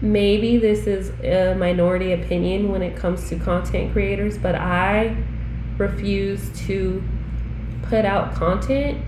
maybe 0.01 0.57
this 0.57 0.85
is 0.87 1.09
a 1.21 1.55
minority 1.55 2.13
opinion 2.13 2.71
when 2.71 2.81
it 2.81 2.95
comes 2.95 3.29
to 3.29 3.37
content 3.37 3.93
creators, 3.93 4.37
but 4.37 4.55
I 4.55 5.15
refuse 5.77 6.49
to 6.67 7.03
put 7.83 8.05
out 8.05 8.33
content 8.35 9.03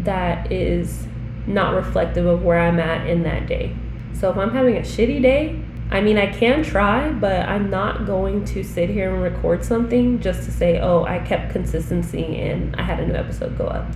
that 0.00 0.52
is 0.52 1.06
not 1.46 1.74
reflective 1.74 2.26
of 2.26 2.42
where 2.42 2.58
I'm 2.58 2.78
at 2.78 3.06
in 3.06 3.22
that 3.24 3.46
day. 3.46 3.74
So 4.12 4.30
if 4.30 4.36
I'm 4.36 4.52
having 4.52 4.76
a 4.76 4.80
shitty 4.80 5.20
day, 5.20 5.60
I 5.90 6.00
mean, 6.00 6.18
I 6.18 6.32
can 6.32 6.62
try, 6.62 7.10
but 7.10 7.48
I'm 7.48 7.70
not 7.70 8.06
going 8.06 8.44
to 8.46 8.64
sit 8.64 8.88
here 8.88 9.12
and 9.12 9.22
record 9.22 9.64
something 9.64 10.20
just 10.20 10.44
to 10.44 10.50
say, 10.50 10.80
oh, 10.80 11.04
I 11.04 11.18
kept 11.18 11.52
consistency 11.52 12.36
and 12.40 12.74
I 12.76 12.82
had 12.82 13.00
a 13.00 13.06
new 13.06 13.14
episode 13.14 13.56
go 13.58 13.66
up. 13.66 13.86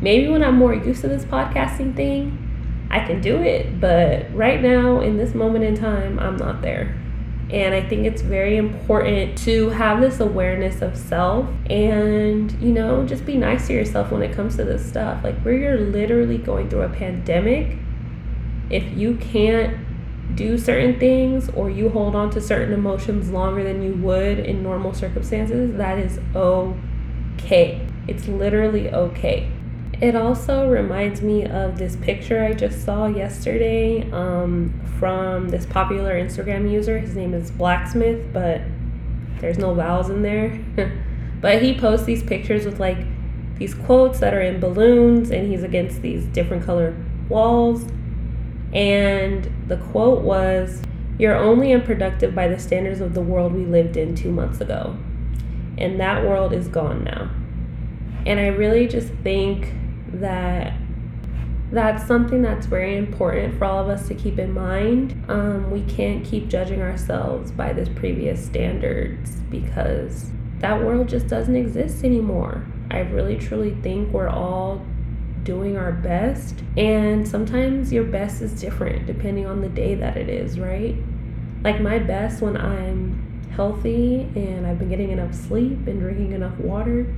Maybe 0.00 0.28
when 0.28 0.42
I'm 0.42 0.56
more 0.56 0.74
used 0.74 1.02
to 1.02 1.08
this 1.08 1.24
podcasting 1.24 1.94
thing, 1.94 2.44
I 2.90 3.00
can 3.00 3.20
do 3.20 3.36
it, 3.42 3.80
but 3.80 4.34
right 4.34 4.62
now, 4.62 5.00
in 5.00 5.18
this 5.18 5.34
moment 5.34 5.64
in 5.64 5.76
time, 5.76 6.18
I'm 6.18 6.36
not 6.36 6.62
there. 6.62 6.96
And 7.50 7.74
I 7.74 7.80
think 7.80 8.06
it's 8.06 8.20
very 8.20 8.58
important 8.58 9.38
to 9.38 9.70
have 9.70 10.02
this 10.02 10.20
awareness 10.20 10.82
of 10.82 10.96
self 10.96 11.48
and, 11.70 12.52
you 12.60 12.72
know, 12.72 13.06
just 13.06 13.24
be 13.24 13.38
nice 13.38 13.68
to 13.68 13.72
yourself 13.72 14.10
when 14.10 14.22
it 14.22 14.34
comes 14.34 14.56
to 14.56 14.64
this 14.64 14.86
stuff. 14.86 15.24
Like, 15.24 15.42
you're 15.44 15.78
literally 15.78 16.36
going 16.36 16.68
through 16.68 16.82
a 16.82 16.90
pandemic, 16.90 17.78
if 18.68 18.84
you 18.96 19.16
can't 19.16 19.78
do 20.34 20.58
certain 20.58 20.98
things 21.00 21.48
or 21.50 21.70
you 21.70 21.88
hold 21.88 22.14
on 22.14 22.28
to 22.30 22.40
certain 22.40 22.74
emotions 22.74 23.30
longer 23.30 23.64
than 23.64 23.82
you 23.82 23.94
would 23.94 24.38
in 24.40 24.62
normal 24.62 24.92
circumstances, 24.92 25.74
that 25.78 25.98
is 25.98 26.20
okay. 26.34 27.86
It's 28.06 28.28
literally 28.28 28.92
okay. 28.92 29.50
It 30.00 30.14
also 30.14 30.68
reminds 30.68 31.22
me 31.22 31.44
of 31.44 31.76
this 31.76 31.96
picture 31.96 32.44
I 32.44 32.52
just 32.52 32.84
saw 32.84 33.08
yesterday 33.08 34.08
um, 34.12 34.80
from 35.00 35.48
this 35.48 35.66
popular 35.66 36.14
Instagram 36.14 36.70
user. 36.70 37.00
His 37.00 37.16
name 37.16 37.34
is 37.34 37.50
Blacksmith, 37.50 38.32
but 38.32 38.60
there's 39.40 39.58
no 39.58 39.74
vowels 39.74 40.08
in 40.08 40.22
there. 40.22 40.56
but 41.40 41.60
he 41.62 41.76
posts 41.76 42.06
these 42.06 42.22
pictures 42.22 42.64
with 42.64 42.78
like 42.78 42.98
these 43.58 43.74
quotes 43.74 44.20
that 44.20 44.34
are 44.34 44.40
in 44.40 44.60
balloons, 44.60 45.30
and 45.32 45.48
he's 45.48 45.64
against 45.64 46.00
these 46.00 46.24
different 46.26 46.64
color 46.64 46.94
walls. 47.28 47.84
And 48.72 49.52
the 49.66 49.78
quote 49.78 50.22
was, 50.22 50.80
You're 51.18 51.34
only 51.34 51.72
unproductive 51.72 52.36
by 52.36 52.46
the 52.46 52.60
standards 52.60 53.00
of 53.00 53.14
the 53.14 53.20
world 53.20 53.52
we 53.52 53.64
lived 53.64 53.96
in 53.96 54.14
two 54.14 54.30
months 54.30 54.60
ago. 54.60 54.96
And 55.76 55.98
that 55.98 56.24
world 56.24 56.52
is 56.52 56.68
gone 56.68 57.02
now. 57.02 57.32
And 58.24 58.38
I 58.38 58.46
really 58.48 58.86
just 58.86 59.08
think 59.24 59.72
that 60.14 60.74
that's 61.70 62.06
something 62.06 62.40
that's 62.40 62.66
very 62.66 62.96
important 62.96 63.58
for 63.58 63.66
all 63.66 63.78
of 63.78 63.88
us 63.88 64.08
to 64.08 64.14
keep 64.14 64.38
in 64.38 64.52
mind. 64.52 65.22
Um, 65.28 65.70
we 65.70 65.82
can't 65.82 66.24
keep 66.24 66.48
judging 66.48 66.80
ourselves 66.80 67.50
by 67.50 67.74
this 67.74 67.90
previous 67.90 68.44
standards 68.44 69.32
because 69.50 70.30
that 70.60 70.82
world 70.82 71.08
just 71.08 71.28
doesn't 71.28 71.54
exist 71.54 72.04
anymore. 72.04 72.64
I 72.90 73.00
really 73.00 73.36
truly 73.36 73.76
think 73.82 74.12
we're 74.12 74.30
all 74.30 74.84
doing 75.42 75.76
our 75.76 75.92
best, 75.92 76.62
and 76.76 77.26
sometimes 77.26 77.92
your 77.92 78.04
best 78.04 78.42
is 78.42 78.58
different 78.58 79.06
depending 79.06 79.46
on 79.46 79.60
the 79.60 79.68
day 79.68 79.94
that 79.94 80.16
it 80.16 80.28
is, 80.28 80.58
right? 80.58 80.96
Like 81.62 81.80
my 81.80 81.98
best 81.98 82.40
when 82.40 82.56
I'm 82.56 83.50
healthy 83.50 84.20
and 84.36 84.66
I've 84.66 84.78
been 84.78 84.88
getting 84.88 85.10
enough 85.10 85.34
sleep 85.34 85.86
and 85.86 86.00
drinking 86.00 86.32
enough 86.32 86.56
water 86.58 87.12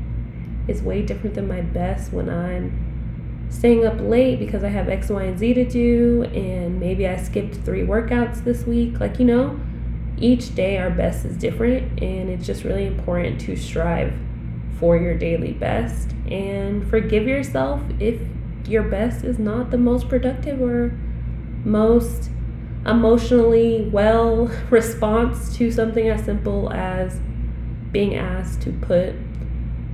is 0.71 0.83
way 0.83 1.03
different 1.03 1.35
than 1.35 1.49
my 1.49 1.61
best 1.61 2.13
when 2.13 2.29
I'm 2.29 3.47
staying 3.51 3.85
up 3.85 4.01
late 4.01 4.39
because 4.39 4.63
I 4.63 4.69
have 4.69 4.89
X, 4.89 5.09
Y, 5.11 5.23
and 5.23 5.39
Z 5.39 5.55
to 5.55 5.65
do, 5.65 6.23
and 6.33 6.79
maybe 6.79 7.07
I 7.07 7.17
skipped 7.17 7.57
three 7.57 7.83
workouts 7.83 8.45
this 8.45 8.65
week. 8.65 9.01
Like, 9.01 9.19
you 9.19 9.25
know, 9.25 9.61
each 10.19 10.55
day 10.55 10.79
our 10.79 10.91
best 10.91 11.25
is 11.25 11.37
different, 11.37 12.01
and 12.01 12.31
it's 12.31 12.47
just 12.47 12.65
really 12.65 12.87
important 12.87 13.41
to 13.43 13.57
strive 13.57 14.15
for 14.79 14.97
your 14.97 15.15
daily 15.15 15.53
best 15.53 16.13
and 16.31 16.89
forgive 16.89 17.29
yourself 17.29 17.83
if 17.99 18.19
your 18.67 18.83
best 18.83 19.25
is 19.25 19.39
not 19.39 19.71
the 19.71 19.77
most 19.77 20.09
productive 20.09 20.61
or 20.63 20.97
most 21.65 22.31
emotionally 22.87 23.89
well 23.93 24.47
response 24.71 25.55
to 25.57 25.71
something 25.71 26.09
as 26.09 26.25
simple 26.25 26.73
as 26.73 27.21
being 27.93 28.15
asked 28.15 28.63
to 28.63 28.73
put 28.73 29.15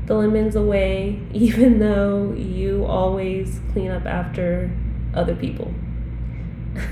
the 0.06 0.14
lemons 0.14 0.56
away, 0.56 1.20
even 1.32 1.78
though 1.78 2.32
you 2.32 2.84
always 2.86 3.60
clean 3.72 3.90
up 3.90 4.06
after 4.06 4.70
other 5.14 5.34
people. 5.34 5.72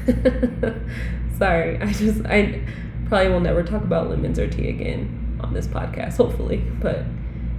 Sorry, 1.38 1.78
I 1.80 1.92
just, 1.92 2.24
I 2.26 2.62
probably 3.06 3.28
will 3.28 3.40
never 3.40 3.62
talk 3.62 3.82
about 3.82 4.08
lemons 4.08 4.38
or 4.38 4.48
tea 4.48 4.68
again 4.68 5.38
on 5.40 5.52
this 5.52 5.66
podcast, 5.66 6.16
hopefully. 6.16 6.58
But, 6.80 7.04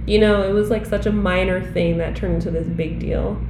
you 0.06 0.18
know, 0.18 0.42
it 0.42 0.52
was 0.52 0.70
like 0.70 0.86
such 0.86 1.06
a 1.06 1.12
minor 1.12 1.60
thing 1.72 1.98
that 1.98 2.16
turned 2.16 2.34
into 2.34 2.50
this 2.50 2.66
big 2.66 2.98
deal. 2.98 3.40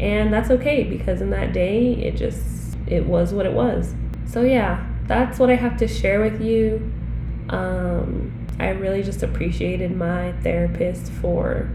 And 0.00 0.32
that's 0.32 0.50
okay 0.50 0.84
because 0.84 1.20
in 1.20 1.30
that 1.30 1.52
day, 1.52 1.94
it 1.94 2.16
just, 2.16 2.76
it 2.86 3.06
was 3.06 3.32
what 3.32 3.46
it 3.46 3.52
was. 3.52 3.94
So, 4.26 4.42
yeah, 4.42 4.86
that's 5.06 5.38
what 5.38 5.50
I 5.50 5.56
have 5.56 5.76
to 5.78 5.88
share 5.88 6.20
with 6.20 6.40
you. 6.40 6.92
Um, 7.48 8.39
I 8.60 8.70
really 8.70 9.02
just 9.02 9.22
appreciated 9.22 9.96
my 9.96 10.32
therapist 10.42 11.10
for 11.12 11.70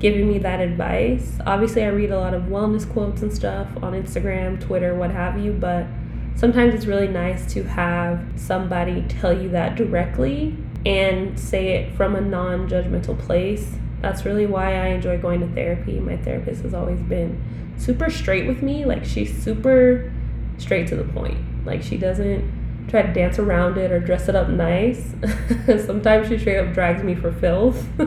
giving 0.00 0.28
me 0.28 0.38
that 0.38 0.60
advice. 0.60 1.38
Obviously, 1.46 1.84
I 1.84 1.88
read 1.88 2.10
a 2.10 2.18
lot 2.18 2.34
of 2.34 2.44
wellness 2.44 2.90
quotes 2.90 3.22
and 3.22 3.32
stuff 3.32 3.68
on 3.82 3.92
Instagram, 3.92 4.60
Twitter, 4.60 4.94
what 4.94 5.10
have 5.10 5.38
you, 5.38 5.52
but 5.52 5.86
sometimes 6.34 6.74
it's 6.74 6.86
really 6.86 7.08
nice 7.08 7.52
to 7.54 7.62
have 7.62 8.24
somebody 8.34 9.02
tell 9.08 9.32
you 9.32 9.48
that 9.50 9.76
directly 9.76 10.56
and 10.84 11.38
say 11.38 11.68
it 11.68 11.94
from 11.94 12.16
a 12.16 12.20
non 12.20 12.68
judgmental 12.68 13.18
place. 13.18 13.76
That's 14.02 14.24
really 14.24 14.46
why 14.46 14.74
I 14.74 14.88
enjoy 14.88 15.18
going 15.18 15.40
to 15.40 15.48
therapy. 15.48 15.98
My 16.00 16.16
therapist 16.16 16.62
has 16.62 16.74
always 16.74 17.00
been 17.00 17.42
super 17.78 18.10
straight 18.10 18.46
with 18.46 18.62
me. 18.62 18.84
Like, 18.84 19.04
she's 19.04 19.32
super 19.42 20.12
straight 20.58 20.88
to 20.88 20.96
the 20.96 21.04
point. 21.04 21.38
Like, 21.64 21.82
she 21.82 21.96
doesn't 21.96 22.55
try 22.88 23.02
to 23.02 23.12
dance 23.12 23.38
around 23.38 23.78
it 23.78 23.90
or 23.90 24.00
dress 24.00 24.28
it 24.28 24.36
up 24.36 24.48
nice. 24.48 25.14
sometimes 25.86 26.28
she 26.28 26.38
straight 26.38 26.58
up 26.58 26.72
drags 26.72 27.02
me 27.02 27.14
for 27.14 27.32
filth, 27.32 27.86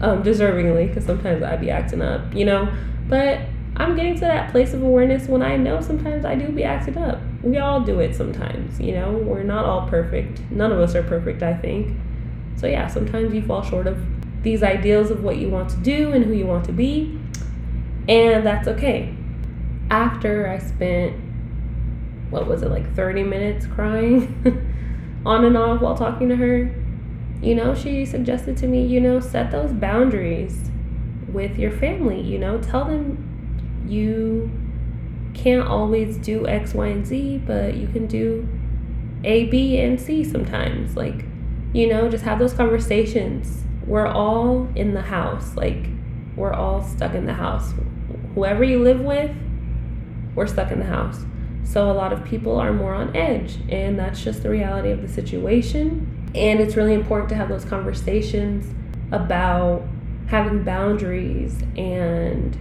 um, 0.00 0.22
deservingly, 0.22 0.88
because 0.88 1.04
sometimes 1.04 1.42
I'd 1.42 1.60
be 1.60 1.70
acting 1.70 2.02
up, 2.02 2.34
you 2.34 2.44
know. 2.44 2.72
But 3.08 3.40
I'm 3.76 3.96
getting 3.96 4.14
to 4.14 4.20
that 4.20 4.50
place 4.50 4.74
of 4.74 4.82
awareness 4.82 5.28
when 5.28 5.42
I 5.42 5.56
know 5.56 5.80
sometimes 5.80 6.24
I 6.24 6.34
do 6.34 6.48
be 6.48 6.64
acting 6.64 6.98
up. 6.98 7.20
We 7.42 7.58
all 7.58 7.80
do 7.80 8.00
it 8.00 8.14
sometimes, 8.14 8.80
you 8.80 8.92
know. 8.92 9.12
We're 9.12 9.42
not 9.42 9.64
all 9.64 9.88
perfect. 9.88 10.40
None 10.50 10.72
of 10.72 10.80
us 10.80 10.94
are 10.94 11.02
perfect, 11.02 11.42
I 11.42 11.54
think. 11.54 11.96
So 12.56 12.66
yeah, 12.66 12.88
sometimes 12.88 13.32
you 13.32 13.42
fall 13.42 13.62
short 13.62 13.86
of 13.86 13.98
these 14.42 14.62
ideals 14.62 15.10
of 15.10 15.22
what 15.22 15.36
you 15.36 15.48
want 15.48 15.70
to 15.70 15.76
do 15.78 16.12
and 16.12 16.24
who 16.24 16.32
you 16.32 16.46
want 16.46 16.64
to 16.64 16.72
be, 16.72 17.18
and 18.08 18.44
that's 18.44 18.68
okay. 18.68 19.14
After 19.90 20.48
I 20.48 20.58
spent 20.58 21.16
what 22.30 22.46
was 22.46 22.62
it 22.62 22.70
like 22.70 22.94
30 22.94 23.24
minutes 23.24 23.66
crying 23.66 25.22
on 25.26 25.44
and 25.44 25.56
off 25.56 25.80
while 25.80 25.96
talking 25.96 26.28
to 26.28 26.36
her? 26.36 26.74
You 27.42 27.54
know 27.54 27.74
she 27.74 28.06
suggested 28.06 28.56
to 28.58 28.66
me 28.66 28.86
you 28.86 29.00
know 29.00 29.18
set 29.20 29.50
those 29.50 29.72
boundaries 29.72 30.70
with 31.28 31.58
your 31.58 31.72
family 31.72 32.20
you 32.20 32.38
know? 32.38 32.60
Tell 32.60 32.84
them 32.84 33.84
you 33.86 34.50
can't 35.34 35.66
always 35.66 36.16
do 36.18 36.46
x 36.46 36.74
y 36.74 36.88
and 36.88 37.06
z 37.06 37.38
but 37.38 37.74
you 37.74 37.88
can 37.88 38.06
do 38.06 38.48
a 39.24 39.44
b 39.46 39.78
and 39.80 40.00
c 40.00 40.22
sometimes. 40.22 40.96
Like 40.96 41.24
you 41.72 41.88
know 41.88 42.08
just 42.08 42.24
have 42.24 42.38
those 42.38 42.52
conversations. 42.52 43.64
We're 43.86 44.06
all 44.06 44.68
in 44.76 44.94
the 44.94 45.02
house. 45.02 45.56
Like 45.56 45.88
we're 46.36 46.52
all 46.52 46.82
stuck 46.82 47.14
in 47.14 47.26
the 47.26 47.34
house. 47.34 47.74
Whoever 48.34 48.62
you 48.62 48.82
live 48.82 49.00
with 49.00 49.34
we're 50.36 50.46
stuck 50.46 50.70
in 50.70 50.78
the 50.78 50.86
house 50.86 51.24
so 51.64 51.90
a 51.90 51.94
lot 51.94 52.12
of 52.12 52.24
people 52.24 52.58
are 52.58 52.72
more 52.72 52.94
on 52.94 53.14
edge, 53.16 53.58
and 53.68 53.98
that's 53.98 54.22
just 54.22 54.42
the 54.42 54.50
reality 54.50 54.90
of 54.90 55.02
the 55.02 55.08
situation. 55.08 56.30
And 56.34 56.60
it's 56.60 56.76
really 56.76 56.94
important 56.94 57.28
to 57.30 57.34
have 57.34 57.48
those 57.48 57.64
conversations 57.64 58.66
about 59.12 59.82
having 60.28 60.62
boundaries 60.62 61.60
and 61.76 62.56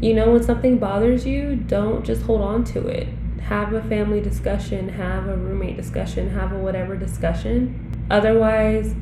you 0.00 0.14
know 0.14 0.30
when 0.32 0.42
something 0.42 0.78
bothers 0.78 1.26
you, 1.26 1.54
don't 1.54 2.04
just 2.04 2.22
hold 2.22 2.40
on 2.40 2.64
to 2.64 2.86
it. 2.86 3.06
Have 3.42 3.74
a 3.74 3.82
family 3.82 4.20
discussion, 4.20 4.88
have 4.88 5.28
a 5.28 5.36
roommate 5.36 5.76
discussion, 5.76 6.30
have 6.30 6.52
a 6.52 6.58
whatever 6.58 6.96
discussion. 6.96 8.06
Otherwise, 8.10 8.94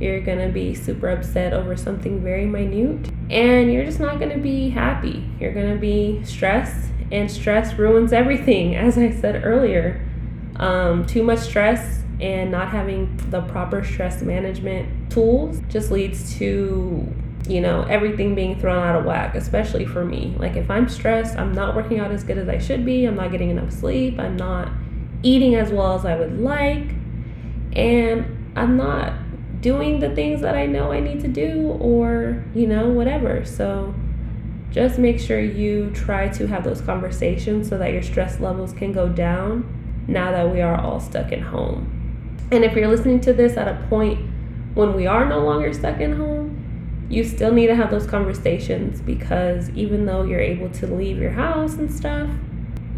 you're 0.00 0.20
gonna 0.20 0.48
be 0.48 0.74
super 0.74 1.08
upset 1.08 1.52
over 1.52 1.76
something 1.76 2.20
very 2.20 2.46
minute 2.46 3.10
and 3.30 3.72
you're 3.72 3.84
just 3.84 4.00
not 4.00 4.18
gonna 4.18 4.38
be 4.38 4.70
happy. 4.70 5.24
You're 5.38 5.52
gonna 5.52 5.76
be 5.76 6.20
stressed 6.24 6.89
and 7.10 7.30
stress 7.30 7.74
ruins 7.74 8.12
everything, 8.12 8.76
as 8.86 8.98
I 8.98 9.10
said 9.10 9.44
earlier. 9.44 10.06
Um, 10.56 11.06
too 11.06 11.22
much 11.22 11.38
stress 11.38 12.00
and 12.20 12.50
not 12.50 12.68
having 12.68 13.16
the 13.30 13.40
proper 13.42 13.82
stress 13.82 14.20
management 14.20 15.10
tools 15.10 15.60
just 15.68 15.90
leads 15.90 16.36
to 16.36 17.06
you 17.48 17.60
know 17.60 17.82
everything 17.84 18.34
being 18.34 18.58
thrown 18.60 18.86
out 18.86 18.94
of 18.94 19.04
whack 19.04 19.34
especially 19.34 19.86
for 19.86 20.04
me 20.04 20.34
like 20.38 20.56
if 20.56 20.70
i'm 20.70 20.88
stressed 20.88 21.36
i'm 21.38 21.52
not 21.52 21.74
working 21.74 21.98
out 21.98 22.10
as 22.10 22.22
good 22.22 22.36
as 22.36 22.48
i 22.48 22.58
should 22.58 22.84
be 22.84 23.06
i'm 23.06 23.16
not 23.16 23.30
getting 23.30 23.50
enough 23.50 23.72
sleep 23.72 24.18
i'm 24.18 24.36
not 24.36 24.70
eating 25.22 25.54
as 25.54 25.70
well 25.70 25.94
as 25.94 26.04
i 26.04 26.14
would 26.14 26.38
like 26.38 26.90
and 27.72 28.52
i'm 28.56 28.76
not 28.76 29.14
doing 29.62 29.98
the 30.00 30.14
things 30.14 30.42
that 30.42 30.54
i 30.54 30.66
know 30.66 30.92
i 30.92 31.00
need 31.00 31.20
to 31.20 31.28
do 31.28 31.68
or 31.80 32.44
you 32.54 32.66
know 32.66 32.88
whatever 32.88 33.44
so 33.44 33.94
just 34.70 34.98
make 34.98 35.18
sure 35.18 35.40
you 35.40 35.90
try 35.90 36.28
to 36.28 36.46
have 36.46 36.62
those 36.62 36.80
conversations 36.80 37.68
so 37.68 37.76
that 37.78 37.92
your 37.92 38.02
stress 38.02 38.38
levels 38.38 38.72
can 38.72 38.92
go 38.92 39.08
down 39.08 40.04
now 40.06 40.30
that 40.30 40.50
we 40.50 40.60
are 40.60 40.80
all 40.80 41.00
stuck 41.00 41.32
in 41.32 41.40
home. 41.40 42.38
And 42.52 42.64
if 42.64 42.74
you're 42.74 42.88
listening 42.88 43.20
to 43.22 43.32
this 43.32 43.56
at 43.56 43.68
a 43.68 43.86
point 43.88 44.28
when 44.74 44.94
we 44.94 45.06
are 45.06 45.28
no 45.28 45.40
longer 45.40 45.72
stuck 45.72 46.00
in 46.00 46.12
home, 46.12 46.56
you 47.08 47.24
still 47.24 47.52
need 47.52 47.66
to 47.66 47.74
have 47.74 47.90
those 47.90 48.06
conversations 48.06 49.00
because 49.00 49.68
even 49.70 50.06
though 50.06 50.22
you're 50.22 50.40
able 50.40 50.70
to 50.70 50.86
leave 50.86 51.18
your 51.18 51.32
house 51.32 51.74
and 51.74 51.92
stuff, 51.92 52.30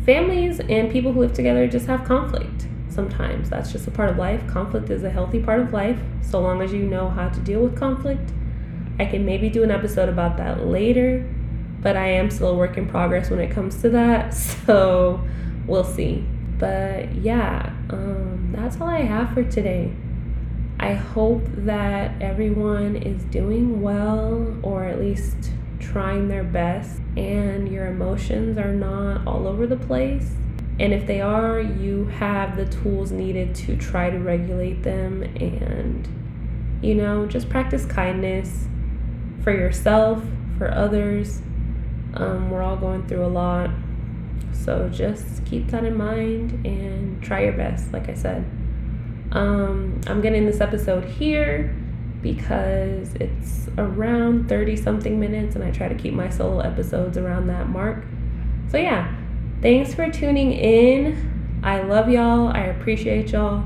families 0.04 0.60
and 0.60 0.90
people 0.90 1.12
who 1.12 1.20
live 1.20 1.32
together 1.32 1.66
just 1.66 1.86
have 1.86 2.04
conflict 2.04 2.66
sometimes. 2.90 3.48
That's 3.48 3.72
just 3.72 3.86
a 3.86 3.90
part 3.90 4.10
of 4.10 4.18
life. 4.18 4.46
Conflict 4.46 4.90
is 4.90 5.02
a 5.04 5.10
healthy 5.10 5.40
part 5.40 5.60
of 5.60 5.72
life 5.72 5.98
so 6.20 6.40
long 6.40 6.60
as 6.60 6.72
you 6.74 6.82
know 6.82 7.08
how 7.08 7.30
to 7.30 7.40
deal 7.40 7.60
with 7.60 7.76
conflict. 7.76 8.32
I 8.98 9.06
can 9.06 9.24
maybe 9.24 9.48
do 9.48 9.62
an 9.62 9.70
episode 9.70 10.10
about 10.10 10.36
that 10.36 10.66
later 10.66 11.26
but 11.82 11.96
I 11.96 12.06
am 12.06 12.30
still 12.30 12.50
a 12.50 12.54
work 12.54 12.78
in 12.78 12.88
progress 12.88 13.28
when 13.28 13.40
it 13.40 13.50
comes 13.50 13.80
to 13.82 13.90
that. 13.90 14.34
So 14.66 15.20
we'll 15.66 15.84
see. 15.84 16.24
But 16.58 17.14
yeah, 17.16 17.72
um, 17.90 18.52
that's 18.56 18.80
all 18.80 18.88
I 18.88 19.00
have 19.00 19.34
for 19.34 19.42
today. 19.42 19.92
I 20.78 20.94
hope 20.94 21.42
that 21.48 22.20
everyone 22.22 22.96
is 22.96 23.22
doing 23.24 23.82
well 23.82 24.56
or 24.62 24.84
at 24.84 25.00
least 25.00 25.50
trying 25.80 26.28
their 26.28 26.44
best 26.44 27.00
and 27.16 27.68
your 27.68 27.86
emotions 27.86 28.56
are 28.58 28.72
not 28.72 29.26
all 29.26 29.46
over 29.46 29.66
the 29.66 29.76
place. 29.76 30.32
And 30.80 30.92
if 30.92 31.06
they 31.06 31.20
are, 31.20 31.60
you 31.60 32.06
have 32.06 32.56
the 32.56 32.66
tools 32.66 33.12
needed 33.12 33.54
to 33.56 33.76
try 33.76 34.10
to 34.10 34.18
regulate 34.18 34.82
them 34.82 35.22
and, 35.22 36.08
you 36.82 36.94
know, 36.94 37.26
just 37.26 37.48
practice 37.48 37.84
kindness 37.84 38.66
for 39.42 39.52
yourself, 39.52 40.22
for 40.58 40.72
others, 40.72 41.42
um, 42.14 42.50
we're 42.50 42.62
all 42.62 42.76
going 42.76 43.06
through 43.06 43.24
a 43.24 43.28
lot. 43.28 43.70
So 44.52 44.88
just 44.88 45.44
keep 45.44 45.68
that 45.68 45.84
in 45.84 45.96
mind 45.96 46.64
and 46.66 47.22
try 47.22 47.44
your 47.44 47.54
best, 47.54 47.92
like 47.92 48.08
I 48.08 48.14
said. 48.14 48.44
Um, 49.32 50.00
I'm 50.06 50.20
getting 50.20 50.44
this 50.44 50.60
episode 50.60 51.04
here 51.04 51.74
because 52.20 53.14
it's 53.14 53.68
around 53.78 54.48
30 54.48 54.76
something 54.76 55.18
minutes 55.18 55.56
and 55.56 55.64
I 55.64 55.70
try 55.70 55.88
to 55.88 55.94
keep 55.94 56.14
my 56.14 56.28
solo 56.28 56.60
episodes 56.60 57.16
around 57.16 57.48
that 57.48 57.68
mark. 57.68 58.04
So, 58.70 58.78
yeah, 58.78 59.14
thanks 59.60 59.94
for 59.94 60.10
tuning 60.10 60.52
in. 60.52 61.60
I 61.64 61.82
love 61.82 62.08
y'all. 62.08 62.48
I 62.48 62.60
appreciate 62.60 63.32
y'all. 63.32 63.64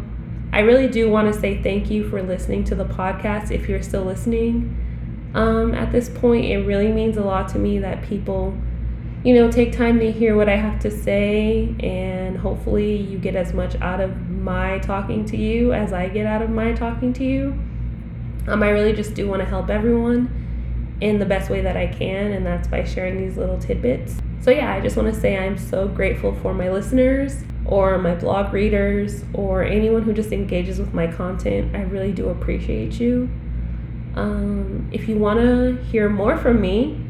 I 0.53 0.61
really 0.61 0.89
do 0.89 1.11
want 1.11 1.33
to 1.33 1.39
say 1.39 1.63
thank 1.63 1.91
you 1.91 2.09
for 2.09 2.23
listening 2.23 2.65
to 2.65 2.75
the 2.75 2.85
podcast. 2.85 3.51
If 3.51 3.69
you're 3.69 3.83
still 3.83 4.05
listening 4.05 4.86
um, 5.35 5.75
at 5.75 5.93
this 5.93 6.09
point, 6.09 6.47
it 6.47 6.59
really 6.67 6.93
means 6.93 7.17
a 7.17 7.23
lot 7.23 7.49
to 7.51 7.59
me 7.59 7.79
that 7.81 8.03
people, 8.03 8.57
you 9.25 9.35
know, 9.35 9.51
take 9.51 9.73
time 9.73 9.99
to 9.99 10.11
hear 10.11 10.37
what 10.37 10.49
I 10.49 10.57
have 10.57 10.81
to 10.81 10.91
say, 10.91 11.75
and 11.81 12.39
hopefully, 12.39 12.97
you 12.97 13.19
get 13.19 13.37
as 13.37 13.53
much 13.53 13.75
out 13.81 14.01
of 14.01 14.31
my 14.31 14.79
talking 14.79 15.25
to 15.27 15.37
you 15.37 15.73
as 15.73 15.93
I 15.93 16.09
get 16.09 16.27
out 16.27 16.43
of 16.43 16.51
my 16.51 16.73
talking 16.73 17.13
to 17.15 17.25
you. 17.25 17.59
Um, 18.49 18.63
I 18.63 18.69
really 18.71 18.93
just 18.93 19.15
do 19.15 19.29
want 19.29 19.41
to 19.41 19.47
help 19.47 19.69
everyone 19.71 20.31
in 21.01 21.19
the 21.19 21.27
best 21.27 21.51
way 21.51 21.61
that 21.61 21.77
I 21.77 21.89
can, 21.89 22.33
and 22.33 22.47
that's 22.47 22.69
by 22.69 22.85
sharing 22.85 23.19
these 23.19 23.37
little 23.37 23.59
tidbits. 23.59 24.17
So, 24.41 24.51
yeah, 24.51 24.73
I 24.73 24.81
just 24.81 24.97
want 24.97 25.13
to 25.13 25.21
say 25.21 25.37
I'm 25.37 25.59
so 25.59 25.89
grateful 25.89 26.35
for 26.37 26.55
my 26.55 26.71
listeners 26.71 27.43
or 27.65 27.99
my 27.99 28.15
blog 28.15 28.53
readers 28.53 29.25
or 29.35 29.65
anyone 29.65 30.03
who 30.03 30.13
just 30.13 30.33
engages 30.33 30.79
with 30.79 30.95
my 30.95 31.07
content. 31.09 31.75
I 31.75 31.83
really 31.83 32.13
do 32.13 32.29
appreciate 32.29 33.01
you. 33.01 33.29
Um, 34.17 34.89
if 34.93 35.09
you 35.09 35.19
want 35.19 35.41
to 35.41 35.77
hear 35.85 36.09
more 36.09 36.37
from 36.37 36.61
me, 36.61 37.01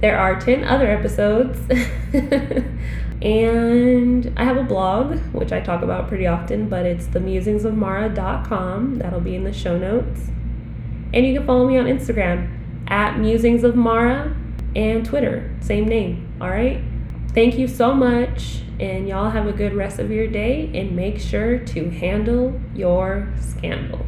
there 0.00 0.18
are 0.18 0.40
10 0.40 0.64
other 0.64 0.90
episodes. 0.90 1.58
and 3.22 4.32
I 4.36 4.44
have 4.44 4.56
a 4.56 4.62
blog, 4.62 5.18
which 5.32 5.52
I 5.52 5.60
talk 5.60 5.82
about 5.82 6.08
pretty 6.08 6.26
often, 6.26 6.68
but 6.68 6.84
it's 6.86 7.06
themusingsofmara.com. 7.06 8.96
That'll 8.96 9.20
be 9.20 9.36
in 9.36 9.44
the 9.44 9.52
show 9.52 9.78
notes. 9.78 10.28
And 11.12 11.24
you 11.26 11.34
can 11.34 11.46
follow 11.46 11.68
me 11.68 11.78
on 11.78 11.86
Instagram 11.86 12.50
at 12.88 13.18
Musings 13.18 13.64
of 13.64 13.76
Mara 13.76 14.36
and 14.74 15.04
Twitter, 15.06 15.54
same 15.60 15.86
name. 15.86 16.32
All 16.40 16.50
right. 16.50 16.82
Thank 17.32 17.58
you 17.58 17.66
so 17.66 17.94
much, 17.94 18.62
and 18.78 19.08
y'all 19.08 19.30
have 19.30 19.46
a 19.46 19.52
good 19.52 19.74
rest 19.74 19.98
of 19.98 20.10
your 20.10 20.28
day 20.28 20.70
and 20.74 20.94
make 20.94 21.18
sure 21.18 21.58
to 21.58 21.90
handle 21.90 22.60
your 22.74 23.32
scandal. 23.40 24.06